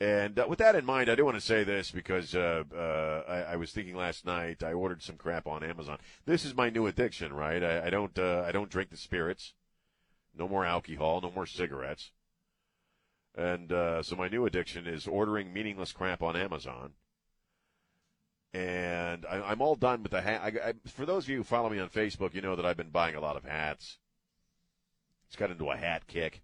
[0.00, 3.22] And uh, with that in mind, I do want to say this because uh, uh,
[3.28, 4.62] I, I was thinking last night.
[4.62, 5.98] I ordered some crap on Amazon.
[6.26, 7.62] This is my new addiction, right?
[7.62, 8.18] I, I don't.
[8.18, 9.54] Uh, I don't drink the spirits.
[10.36, 11.20] No more alcohol.
[11.20, 12.10] No more cigarettes.
[13.36, 16.92] And uh, so my new addiction is ordering meaningless crap on Amazon.
[18.54, 20.40] And I, I'm all done with the hat.
[20.42, 22.76] I, I, for those of you who follow me on Facebook, you know that I've
[22.76, 23.98] been buying a lot of hats.
[25.26, 26.40] It's got into a hat kick.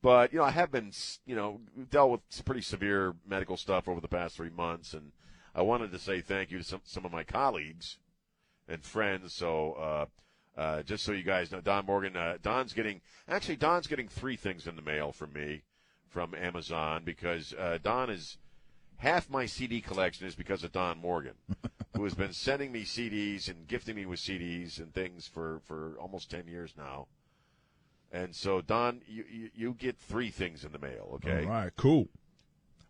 [0.00, 0.92] But, you know, I have been,
[1.26, 1.60] you know,
[1.90, 4.94] dealt with some pretty severe medical stuff over the past three months.
[4.94, 5.12] And
[5.54, 7.98] I wanted to say thank you to some, some of my colleagues
[8.66, 9.34] and friends.
[9.34, 10.06] So, uh,
[10.58, 14.36] uh, just so you guys know, Don Morgan, uh, Don's getting, actually, Don's getting three
[14.36, 15.62] things in the mail from me
[16.08, 18.38] from Amazon because uh, Don is,
[19.00, 21.34] half my CD collection is because of Don Morgan,
[21.96, 25.96] who has been sending me CDs and gifting me with CDs and things for, for
[26.00, 27.06] almost 10 years now.
[28.12, 31.44] And so, Don, you, you, you get three things in the mail, okay?
[31.44, 32.08] All right, cool.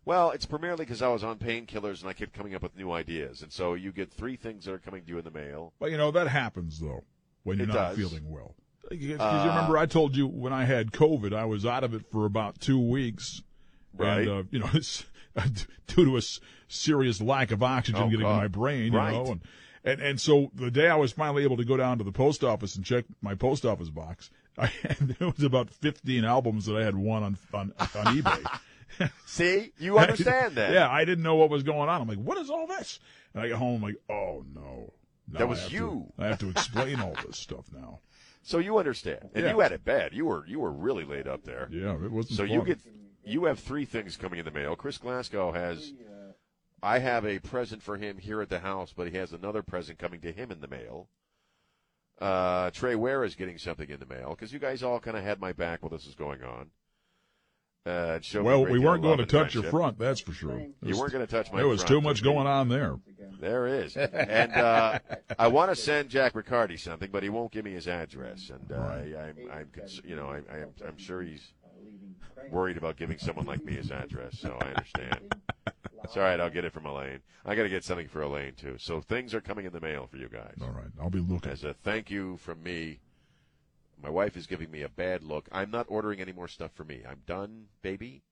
[0.03, 2.91] Well, it's primarily because I was on painkillers and I kept coming up with new
[2.91, 3.43] ideas.
[3.43, 5.73] And so you get three things that are coming to you in the mail.
[5.79, 7.03] But you know that happens though
[7.43, 7.97] when you're It not does.
[7.97, 8.55] feeling well.
[8.89, 11.93] Because Uh, you remember I told you when I had COVID, I was out of
[11.93, 13.43] it for about two weeks.
[13.95, 14.21] Right.
[14.21, 15.05] And, uh, you know, it's
[15.87, 16.21] due to a
[16.67, 18.37] serious lack of oxygen Oh, getting to God.
[18.37, 19.11] my brain, you Right.
[19.13, 19.41] know, and,
[19.83, 22.43] and, and so the day I was finally able to go down to the post
[22.43, 26.75] office and check my post office box, I had, there was about 15 albums that
[26.75, 28.59] I had won on, on, on eBay.
[29.25, 30.73] See, you understand that.
[30.73, 32.01] Yeah, I didn't know what was going on.
[32.01, 32.99] I'm like, what is all this?
[33.33, 34.93] And I get home, I'm like, oh no.
[35.31, 36.13] Now That I was to- you.
[36.19, 37.99] I have to explain all this stuff now.
[38.43, 39.51] So you understand, and Yeah.
[39.51, 40.13] you had it bad.
[40.13, 41.69] You were you were really laid up there.
[41.71, 42.79] Yeah, it wasn't So you get
[43.23, 44.75] you have three things coming in the mail.
[44.75, 45.93] Chris Glasgow has.
[46.83, 49.99] I have a present for him here at the house, but he has another present
[49.99, 51.07] coming to him in the mail.
[52.19, 55.23] Uh, Trey Ware is getting something in the mail because you guys all kind of
[55.23, 56.69] had my back while this was going on.
[57.83, 59.97] Uh, it showed me a Well, we weren't going to love and touch your front,
[59.97, 60.59] that's for sure.
[60.59, 61.57] It You was- weren't going to touch my.
[61.59, 62.99] There was front, too much going on there.
[63.39, 64.99] There is, and uh,
[65.39, 68.71] I want to send Jack Riccardi something, but he won't give me his address, and
[68.71, 69.71] uh, I, I'm, I'm,
[70.03, 71.53] you know, I, I am, I'm sure he's
[72.49, 74.39] worried about giving someone like me his address.
[74.39, 75.35] So I understand.
[76.03, 76.39] It's all right.
[76.39, 77.19] I'll get it from Elaine.
[77.45, 78.75] I got to get something for Elaine too.
[78.77, 80.55] So things are coming in the mail for you guys.
[80.61, 81.51] All right, I'll be looking.
[81.51, 82.99] As a thank you from me,
[84.01, 85.47] my wife is giving me a bad look.
[85.51, 87.01] I'm not ordering any more stuff for me.
[87.07, 88.23] I'm done, baby.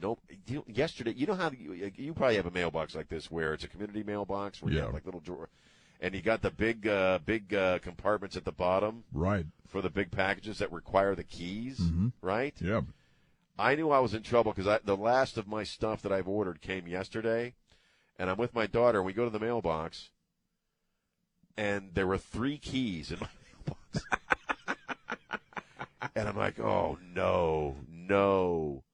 [0.00, 0.20] Nope.
[0.46, 3.64] You, yesterday, you know how you, you probably have a mailbox like this where it's
[3.64, 5.48] a community mailbox where you have like little drawer,
[6.00, 9.46] and you got the big, uh, big uh, compartments at the bottom Right.
[9.66, 12.12] for the big packages that require the keys, Mhm.
[12.22, 12.54] right?
[12.60, 12.82] Yeah.
[13.58, 16.60] I knew I was in trouble because the last of my stuff that I've ordered
[16.60, 17.54] came yesterday,
[18.18, 18.98] and I'm with my daughter.
[18.98, 20.10] and We go to the mailbox,
[21.56, 23.28] and there were three keys in my
[23.66, 24.04] mailbox,
[26.14, 28.84] and I'm like, "Oh no, no!"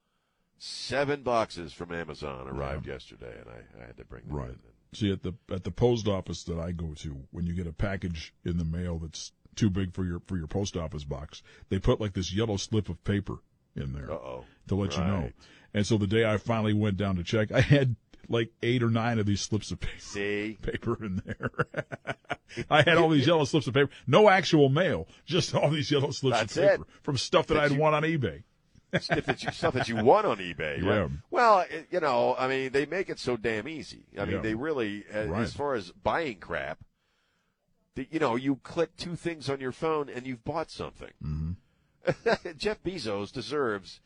[0.57, 4.49] Seven boxes from Amazon arrived yesterday, and I, I had to bring them Right.
[4.49, 4.59] in.
[4.95, 7.72] See at the at the post office that I go to, when you get a
[7.72, 11.78] package in the mail that's too big for your for your post office box, they
[11.78, 13.36] put like this yellow slip of paper
[13.76, 14.45] in there Uh-oh.
[14.68, 15.30] to let you know.
[15.72, 17.97] And so the day I finally went down to check, I had
[18.28, 21.51] like eight or nine of these slips of paper, See, paper in there.
[22.70, 26.11] I had all these yellow slips of paper, no actual mail, just all these yellow
[26.12, 26.70] slips That's of it.
[26.70, 28.45] paper from stuff that, That I'd you- won on eBay.
[29.03, 30.76] Stuff that you, stuff that you won on eBay.
[30.82, 30.84] Right?
[30.84, 31.09] Yeah.
[31.30, 34.05] Well, it, you know, I mean, they make it so damn easy.
[34.18, 35.42] I mean, they really, as, Right.
[35.42, 36.78] as far as buying crap,
[37.95, 41.12] the, you know, you click two things on your phone and you've bought something.
[41.22, 41.53] Mm-hmm.
[42.57, 44.01] Jeff Bezos deserves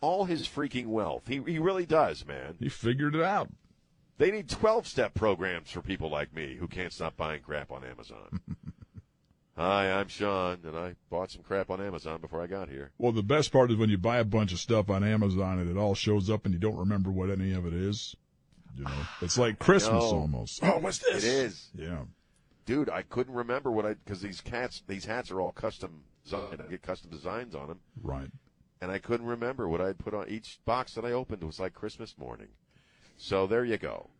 [0.00, 1.28] all his freaking wealth.
[1.28, 2.56] He he really does, man.
[2.58, 3.50] He figured it out.
[4.18, 7.84] They need twelve step programs for people like me who can't stop buying crap on
[7.84, 8.40] Amazon.
[9.56, 12.90] Hi, I'm Sean, and I bought some crap on Amazon before I got here.
[12.98, 15.70] Well, the best part is when you buy a bunch of stuff on Amazon and
[15.70, 18.14] it all shows up and you don't remember what any of it is.
[18.76, 18.90] You know,
[19.22, 20.60] it's like Christmas almost.
[20.62, 21.24] Oh, what's this?
[21.24, 21.68] It is.
[21.74, 22.00] Yeah.
[22.66, 26.60] dude, I couldn't remember what I because these cats, these hats are all custom designed.
[26.60, 28.28] I get custom designs on them, Right.
[28.82, 31.72] and I couldn't remember what I'd put on each box that I opened was like
[31.72, 32.48] Christmas morning.
[33.16, 34.10] So there you go.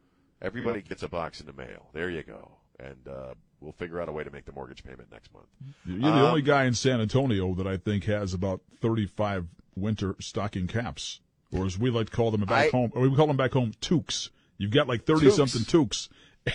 [0.41, 1.91] Everybody gets a box in the mail.
[1.93, 2.53] There you go.
[2.80, 5.46] And uh, we'll figure out a way to make the mortgage payment next month.
[5.86, 9.46] You're the Um, only guy in San Antonio that I think has about 35
[9.76, 11.20] winter stocking caps,
[11.52, 13.52] or as we like to call them back I- home, or we call them back
[13.52, 14.30] home toques.
[14.59, 16.09] You've got like 30 something toques.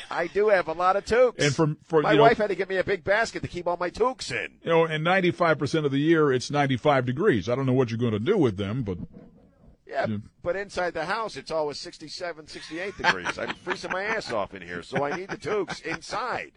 [0.10, 1.44] I do have a lot of toques.
[1.46, 3.48] And from- for, my you know- wife had to get me a big basket to
[3.50, 4.54] keep all my toques in.
[4.64, 7.50] You know, and 95% of the year it's 95 degrees.
[7.50, 8.98] I don't know what you're going to do with them, but
[9.86, 10.18] Yeah, Yeah.
[10.42, 13.38] but inside the house, it's always 67, 68 degrees.
[13.38, 16.54] I'm freezing my ass off in here, so I need the toques inside.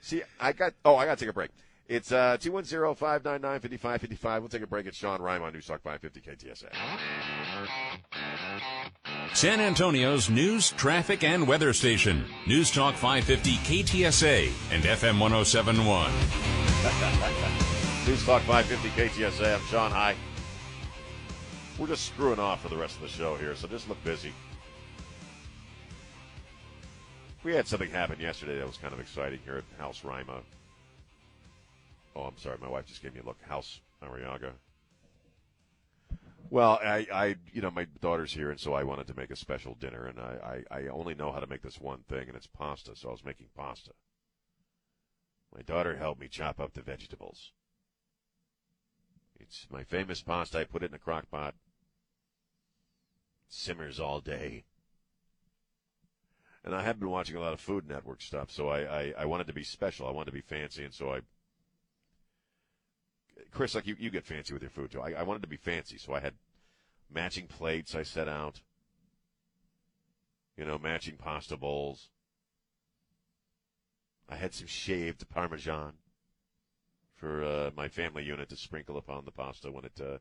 [0.00, 1.50] See, I got, oh, I got to take a break.
[1.88, 4.42] It's uh, 210 599 5555.
[4.42, 6.70] We'll take a break at Sean Rima on News Talk 550 KTSA.
[9.34, 12.24] San Antonio's news, traffic, and weather station.
[12.46, 16.12] News Talk 550 KTSA and FM 1071.
[18.06, 19.56] News Talk 550 KTSA.
[19.56, 20.14] I'm Sean High.
[21.76, 24.32] We're just screwing off for the rest of the show here, so just look busy.
[27.42, 30.42] We had something happen yesterday that was kind of exciting here at House Rima.
[32.14, 33.40] Oh, I'm sorry, my wife just gave me a look.
[33.42, 34.52] House Ariaga.
[36.50, 39.36] Well, I, I, you know, my daughter's here, and so I wanted to make a
[39.36, 42.36] special dinner, and I, I, I only know how to make this one thing, and
[42.36, 42.94] it's pasta.
[42.94, 43.92] So I was making pasta.
[45.54, 47.52] My daughter helped me chop up the vegetables.
[49.38, 50.58] It's my famous pasta.
[50.58, 51.54] I put it in a crock pot.
[53.48, 54.64] Simmers all day.
[56.64, 59.24] And I have been watching a lot of Food Network stuff, so I, I, I
[59.24, 60.06] wanted to be special.
[60.06, 61.20] I wanted to be fancy, and so I.
[63.50, 65.00] Chris, like you, you get fancy with your food too.
[65.00, 66.34] I, I wanted to be fancy, so I had
[67.10, 68.60] matching plates I set out.
[70.56, 72.10] You know, matching pasta bowls.
[74.28, 75.94] I had some shaved Parmesan
[77.16, 80.18] for uh, my family unit to sprinkle upon the pasta when it uh,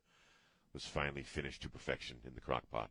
[0.74, 2.90] was finally finished to perfection in the crock pot.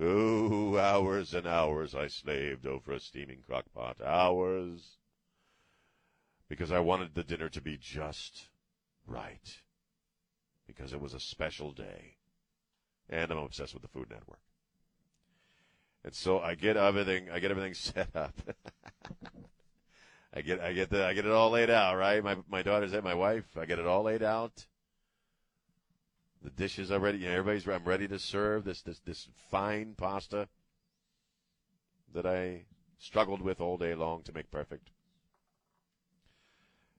[0.00, 3.96] Oh, hours and hours I slaved over a steaming crock pot.
[4.04, 4.96] Hours.
[6.48, 8.48] Because I wanted the dinner to be just
[9.06, 9.60] right.
[10.66, 12.16] Because it was a special day.
[13.10, 14.40] And I'm obsessed with the Food Network.
[16.04, 18.40] And so I get everything I get everything set up.
[20.34, 22.22] I get I get the I get it all laid out, right?
[22.22, 23.56] My my daughter's at my wife.
[23.56, 24.66] I get it all laid out.
[26.42, 27.18] The dishes are ready.
[27.18, 30.48] You know, everybody's I'm ready to serve this this this fine pasta
[32.14, 32.64] that I
[32.98, 34.90] struggled with all day long to make perfect.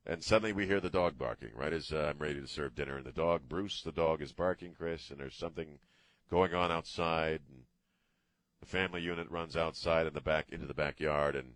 [0.06, 2.98] And suddenly we hear the dog barking, right as uh, I'm ready to serve dinner.
[2.98, 5.78] And the dog, Bruce, the dog is barking, Chris, and there's something
[6.32, 7.42] going on outside.
[7.48, 7.64] And
[8.60, 11.54] the family unit runs outside in the back into the backyard, and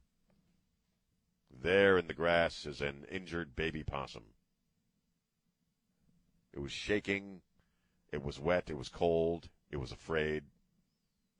[1.61, 4.23] there in the grass is an injured baby possum.
[6.53, 7.41] It was shaking.
[8.13, 8.69] It was wet.
[8.69, 9.49] It was cold.
[9.71, 10.43] It was afraid.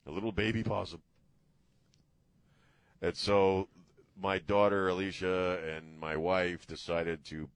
[0.07, 1.01] A little baby possum.
[3.01, 3.67] And so
[4.19, 7.47] my daughter Alicia and my wife decided to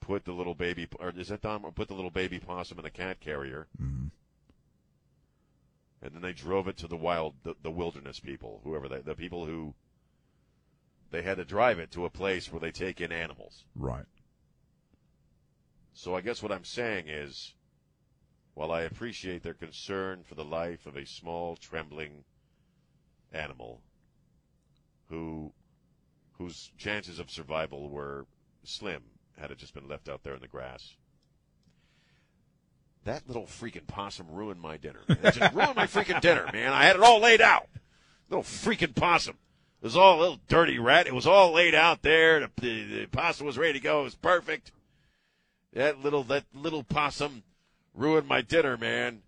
[0.00, 1.64] put the little baby, or is that Dom?
[1.64, 3.66] Or put the little baby possum in a cat carrier.
[3.80, 4.06] Mm-hmm.
[6.02, 9.14] And then they drove it to the wild, the, the wilderness people, whoever they, the
[9.14, 9.74] people who
[11.10, 13.64] they had to drive it to a place where they take in animals.
[13.76, 14.06] right.
[15.96, 17.53] So I guess what I'm saying is,
[18.54, 22.24] while I appreciate their concern for the life of a small, trembling
[23.32, 23.80] animal
[25.08, 25.52] who
[26.38, 28.26] whose chances of survival were
[28.64, 29.02] slim
[29.38, 30.94] had it just been left out there in the grass.
[33.04, 35.00] That little freaking possum ruined my dinner.
[35.08, 36.72] It just ruined my freaking dinner, man.
[36.72, 37.68] I had it all laid out.
[38.30, 39.36] Little freaking possum.
[39.82, 41.06] It was all a little dirty rat.
[41.06, 42.40] It was all laid out there.
[42.40, 44.00] The, the, the possum was ready to go.
[44.00, 44.72] It was perfect.
[45.74, 47.42] That little that little possum
[47.94, 49.22] ruined my dinner, man.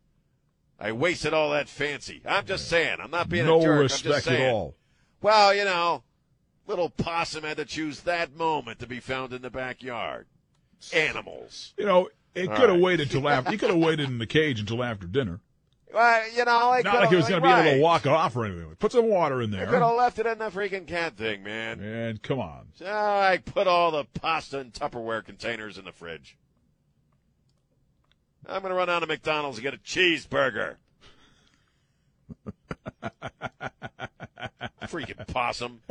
[0.79, 2.21] I wasted all that fancy.
[2.27, 2.99] I'm just saying.
[3.03, 3.75] I'm not being no a jerk.
[3.75, 4.55] I'm respect just at saying.
[4.55, 4.75] all.
[5.23, 6.03] Well, you know,
[6.67, 10.27] little possum had to choose that moment to be found in the backyard.
[10.93, 11.73] Animals.
[11.79, 12.81] You know, it could have right.
[12.81, 13.51] waited till after.
[13.51, 15.41] You could have waited in the cage until after dinner.
[15.93, 18.37] Well, you know, I Not like it was going to be able to walk off
[18.37, 18.75] or anything.
[18.79, 19.67] Put some water in I there.
[19.69, 21.81] could have left it in the freaking cat thing, man.
[21.81, 22.67] And come on.
[22.75, 26.37] So I put all the pasta and Tupperware containers in the fridge.
[28.49, 30.77] I'm going to run down to McDonald's and get a cheeseburger.
[34.85, 35.81] Freaking possum.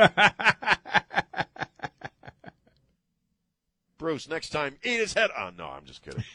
[3.98, 5.30] Bruce, next time, eat his head.
[5.38, 6.24] Oh, no, I'm just kidding.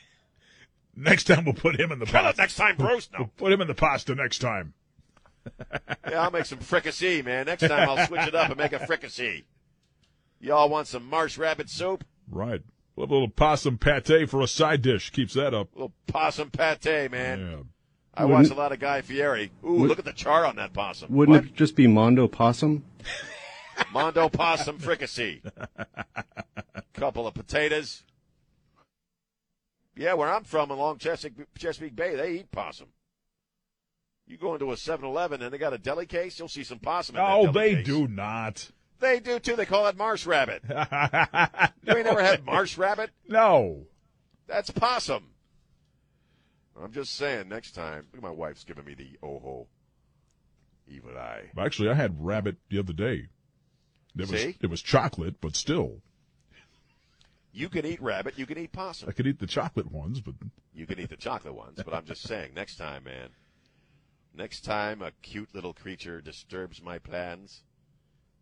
[0.97, 2.31] Next time we'll put him in the Kill pasta.
[2.31, 3.09] it next time, Bruce.
[3.17, 4.75] We'll put him in the pasta next time.
[6.11, 7.47] Yeah, I'll make some fricassee, man.
[7.47, 9.45] Next time I'll switch it up and make a fricassee.
[10.41, 12.05] Y'all want some marsh rabbit soup?
[12.29, 12.61] Right.
[13.01, 15.69] A little possum pate for a side dish keeps that up.
[15.75, 17.41] A little possum pate, man.
[17.41, 17.57] Yeah.
[18.13, 19.51] I Wouldn't- watch a lot of Guy Fieri.
[19.65, 21.11] Ooh, Would- look at the char on that possum.
[21.15, 21.45] Wouldn't What?
[21.47, 22.85] it just be Mondo Possum?
[23.93, 25.41] Mondo possum fricassee.
[26.93, 28.03] Couple of potatoes.
[29.97, 32.89] Yeah, where I'm from along Chesapeake, Chesapeake Bay, they eat possum.
[34.27, 37.17] You go into a 7-Eleven and they got a deli case, you'll see some possum.
[37.17, 37.87] In that Oh, deli they case.
[37.87, 38.71] do not.
[39.01, 39.57] They do too.
[39.57, 40.63] They call it marsh rabbit.
[41.83, 43.11] You ain't never had marsh rabbit?
[43.27, 43.87] No.
[44.47, 45.31] That's possum.
[46.81, 47.49] I'm just saying.
[47.49, 49.67] Next time, look, at my wife's giving me the oh
[50.87, 51.51] evil eye.
[51.59, 53.29] Actually, I had rabbit the other day.
[54.17, 54.57] It was See?
[54.61, 56.03] it was chocolate, but still,
[57.53, 58.39] You can eat rabbit.
[58.39, 59.09] You can eat possum.
[59.09, 60.35] I could eat the chocolate ones, but
[60.75, 63.31] You can eat the chocolate ones, but I'm just saying, next time, man.
[64.35, 67.63] Next time a cute little creature disturbs my plans,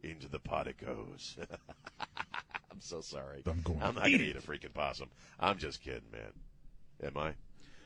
[0.03, 1.37] into the pot it goes.
[2.71, 3.43] I'm so sorry.
[3.47, 5.09] I'm going I'm not going to eat a freaking possum.
[5.41, 6.33] I'm just kidding, man.
[7.03, 7.35] Am I?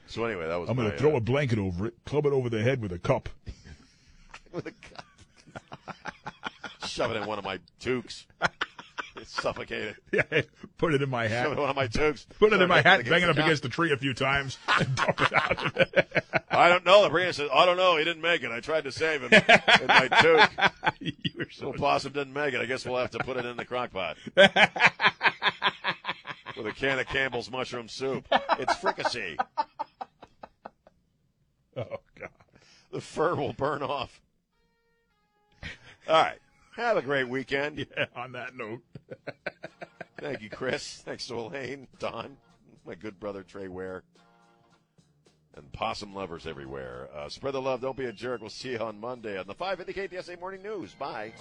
[0.06, 2.32] So anyway, that was I'm going to throw uh, a blanket over it, club it
[2.32, 3.28] over the head with a cup.
[4.52, 5.04] with a cup.
[6.86, 8.26] Shove it in one of my toques.
[9.26, 9.96] Suffocate it.
[10.12, 10.42] Yeah,
[10.78, 11.44] put it in my hat.
[11.44, 12.26] Shove it in one of my toques.
[12.38, 14.94] Put it in my hat, bang it up against the tree a few times, and
[14.94, 16.46] dump it out.
[16.50, 17.02] I don't know.
[17.02, 17.96] The Brian says, I don't know.
[17.96, 18.50] He didn't make it.
[18.52, 19.42] I tried to save him in
[19.86, 20.72] my toque.
[21.00, 22.60] you so possum didn't make it.
[22.60, 24.16] I guess we'll have to put it in the crock pot.
[26.56, 28.26] With a can of Campbell's mushroom soup.
[28.58, 29.36] It's fricassee.
[31.76, 32.28] Oh God.
[32.92, 34.20] The fur will burn off.
[36.08, 36.38] All right.
[36.76, 37.86] Have a great weekend.
[37.96, 38.80] Yeah, on that note.
[40.20, 41.02] Thank you, Chris.
[41.04, 42.36] Thanks to Elaine, Don,
[42.86, 44.02] my good brother Trey Ware,
[45.54, 47.08] and possum lovers everywhere.
[47.14, 47.80] Uh, spread the love.
[47.80, 48.40] Don't be a jerk.
[48.40, 50.94] We'll see you on Monday on the 5 KTSA Morning News.
[50.94, 51.32] Bye.